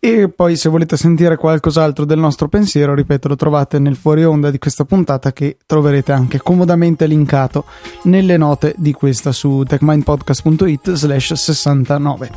E 0.00 0.28
poi 0.28 0.56
se 0.56 0.68
volete 0.68 0.96
sentire 0.96 1.36
qualcos'altro 1.36 2.04
del 2.04 2.18
nostro 2.18 2.46
pensiero, 2.46 2.94
ripeto, 2.94 3.26
lo 3.26 3.34
trovate 3.34 3.80
nel 3.80 3.96
fuori 3.96 4.24
onda 4.24 4.50
di 4.50 4.58
questa 4.58 4.84
puntata 4.84 5.32
che 5.32 5.56
troverete 5.66 6.12
anche 6.12 6.38
comodamente 6.38 7.06
linkato 7.06 7.64
nelle 8.02 8.36
note 8.36 8.74
di 8.76 8.92
questa 8.92 9.32
su 9.32 9.64
techmindpodcast.it 9.66 10.92
slash 10.92 11.32
69. 11.32 12.30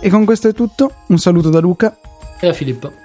E 0.00 0.10
con 0.10 0.24
questo 0.24 0.48
è 0.48 0.52
tutto, 0.52 0.92
un 1.08 1.18
saluto 1.18 1.50
da 1.50 1.58
Luca 1.58 1.96
e 2.38 2.46
da 2.46 2.52
Filippo. 2.52 3.01